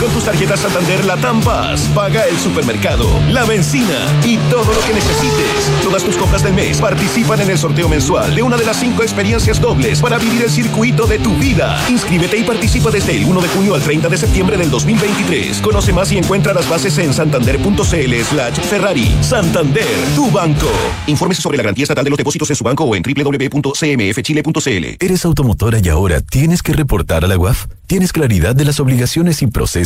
[0.00, 4.92] Con tus tarjetas Santander Latam Paz, paga el supermercado, la benzina y todo lo que
[4.92, 5.70] necesites.
[5.82, 9.02] Todas tus compras del mes participan en el sorteo mensual de una de las cinco
[9.02, 11.82] experiencias dobles para vivir el circuito de tu vida.
[11.88, 15.62] Inscríbete y participa desde el 1 de junio al 30 de septiembre del 2023.
[15.62, 19.16] Conoce más y encuentra las bases en santander.cl slash Ferrari.
[19.22, 20.70] Santander, tu banco.
[21.06, 24.84] Infórmese sobre la garantía estatal de los depósitos en su banco o en www.cmfchile.cl.
[25.00, 27.64] ¿Eres automotora y ahora tienes que reportar a la UAF?
[27.86, 29.85] ¿Tienes claridad de las obligaciones y procesos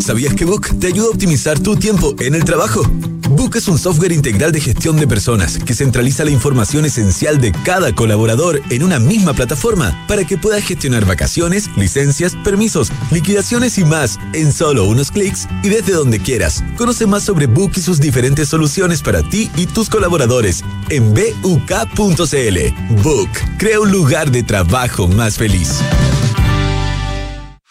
[0.00, 2.82] ¿Sabías que Book te ayuda a optimizar tu tiempo en el trabajo?
[3.30, 7.50] Book es un software integral de gestión de personas que centraliza la información esencial de
[7.64, 13.84] cada colaborador en una misma plataforma para que puedas gestionar vacaciones, licencias, permisos, liquidaciones y
[13.84, 16.62] más en solo unos clics y desde donde quieras.
[16.76, 23.02] Conoce más sobre Book y sus diferentes soluciones para ti y tus colaboradores en buk.cl.
[23.02, 25.80] Book crea un lugar de trabajo más feliz.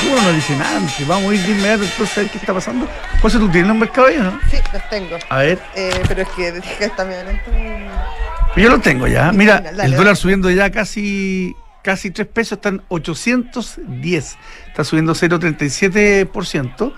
[0.00, 1.06] ¿Cómo no nos dicen antes?
[1.06, 2.88] Vamos a ir de inmediato entonces a ver qué está pasando.
[3.20, 4.38] José, ¿tú tienes los mercados no?
[4.50, 5.16] Sí, los tengo.
[5.28, 7.50] A ver, Eh, pero es que dije que está medio lento.
[8.56, 9.32] yo los tengo ya.
[9.32, 9.96] Mira, Dale, el dale.
[9.96, 14.36] dólar subiendo ya casi casi 3 pesos, están 810.
[14.68, 16.92] Está subiendo 0,37%.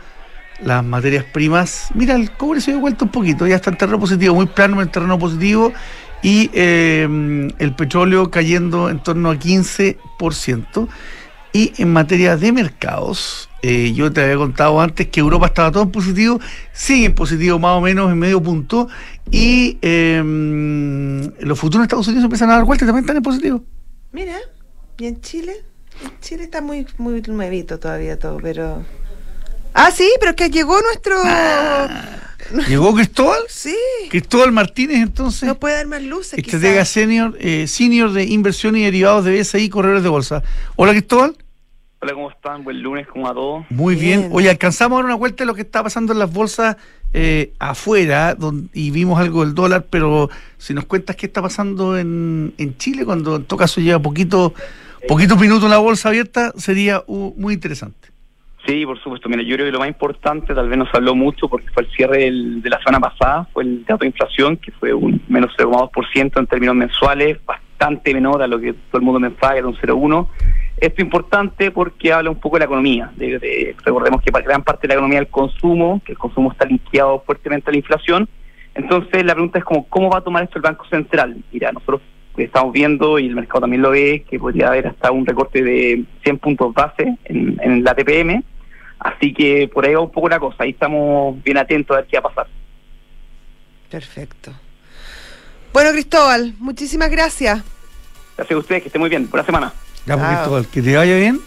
[0.61, 3.99] Las materias primas, mira, el cobre se dio vuelta un poquito, ya está en terreno
[3.99, 5.73] positivo, muy plano en terreno positivo.
[6.23, 10.89] Y eh, el petróleo cayendo en torno a 15%.
[11.57, 15.85] Y en materia de mercados, eh, yo te había contado antes que Europa estaba todo
[15.85, 16.41] en positivo,
[16.73, 18.89] sigue en positivo más o menos en medio punto,
[19.31, 20.21] y eh,
[21.39, 23.65] los futuros de Estados Unidos empiezan a dar vueltas y también están en positivo.
[24.11, 24.37] Mira,
[24.99, 25.55] ¿y en Chile?
[26.03, 28.83] En Chile está muy, muy nuevito todavía todo, pero.
[29.75, 31.15] Ah, sí, pero es que llegó nuestro.
[32.69, 33.75] Llegó Cristóbal, Sí,
[34.11, 36.39] Cristóbal Martínez entonces, no puede dar más luces.
[36.39, 40.43] estratega senior, eh, senior de inversión y derivados de BSI Corredores de Bolsa.
[40.77, 41.37] Hola Cristóbal.
[42.05, 42.65] Hola, ¿cómo están?
[42.65, 43.65] Buen lunes, ¿cómo a todos?
[43.71, 44.21] Muy bien.
[44.21, 44.31] Bien.
[44.35, 46.77] Oye, alcanzamos a dar una vuelta de lo que está pasando en las bolsas
[47.15, 48.37] eh, afuera
[48.75, 50.29] y vimos algo del dólar, pero
[50.59, 54.53] si nos cuentas qué está pasando en, en Chile, cuando en todo caso lleva poquito,
[55.09, 58.11] poquitos minutos la bolsa abierta, sería uh, muy interesante.
[58.67, 59.31] Sí, por supuesto.
[59.31, 61.85] Mira, yo creo que lo más importante, tal vez no se habló mucho porque fue
[61.85, 65.23] el cierre del- de la semana pasada, fue el dato de inflación, que fue un
[65.29, 69.59] menos 0,2% en términos mensuales, bastante menor a lo que todo el mundo pensaba, que
[69.61, 70.29] era un 0,1%.
[70.87, 73.11] Esto es importante porque habla un poco de la economía.
[73.17, 76.19] De- de- recordemos que para gran parte de la economía es el consumo, que el
[76.19, 78.29] consumo está linkeado fuertemente a la inflación.
[78.75, 81.37] Entonces, la pregunta es como, ¿cómo va a tomar esto el Banco Central?
[81.53, 82.01] Mira, nosotros
[82.37, 86.05] estamos viendo, y el mercado también lo ve, que podría haber hasta un recorte de
[86.25, 88.43] 100 puntos base en, en la TPM.
[88.99, 90.65] Así que por ahí va un poco la cosa.
[90.65, 92.47] Ahí estamos bien atentos a ver qué va a pasar.
[93.91, 94.53] Perfecto.
[95.73, 97.63] Bueno, Cristóbal, muchísimas gracias.
[98.37, 99.31] Gracias a ustedes, que estén muy bien.
[99.31, 99.73] Buena semana.
[100.07, 100.17] Ya.
[100.17, 101.41] Cristóbal, que te vaya bien.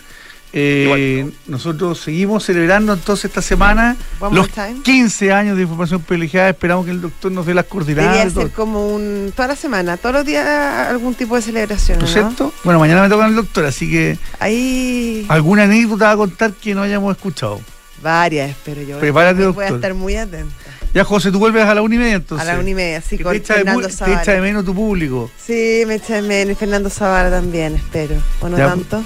[0.53, 1.33] Eh, Igual.
[1.47, 4.81] nosotros seguimos celebrando entonces esta semana One los more time.
[4.81, 6.49] 15 años de información privilegiada.
[6.49, 8.13] Esperamos que el doctor nos dé las coordenadas.
[8.15, 9.33] Debería ser como un.
[9.35, 10.47] toda la semana, todos los días
[10.89, 11.99] algún tipo de celebración.
[11.99, 12.23] ¿No es ¿no?
[12.23, 12.53] cierto?
[12.63, 15.25] Bueno, mañana me toca el doctor, así que Ahí.
[15.27, 17.59] alguna anécdota va a contar que no hayamos escuchado.
[18.01, 18.99] Varias, espero yo.
[18.99, 19.75] Prepárate, Voy a doctor.
[19.75, 20.53] estar muy atenta.
[20.93, 22.47] Ya, José, tú vuelves a la una y media entonces.
[22.47, 24.41] a la una y media, sí, con te, echa de, Fernando mu- te echa de
[24.41, 25.29] menos tu público.
[25.37, 26.53] Sí, me echa de menos.
[26.53, 28.15] Y Fernando Zavala también, espero.
[28.41, 29.03] ¿O no Ya, tanto?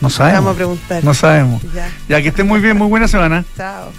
[0.00, 0.40] No sabemos.
[0.40, 1.04] Vamos a preguntar.
[1.04, 1.62] No sabemos.
[1.74, 1.88] Ya.
[2.08, 3.44] Ya, que estés muy bien, muy buena semana.
[3.56, 3.90] Chao.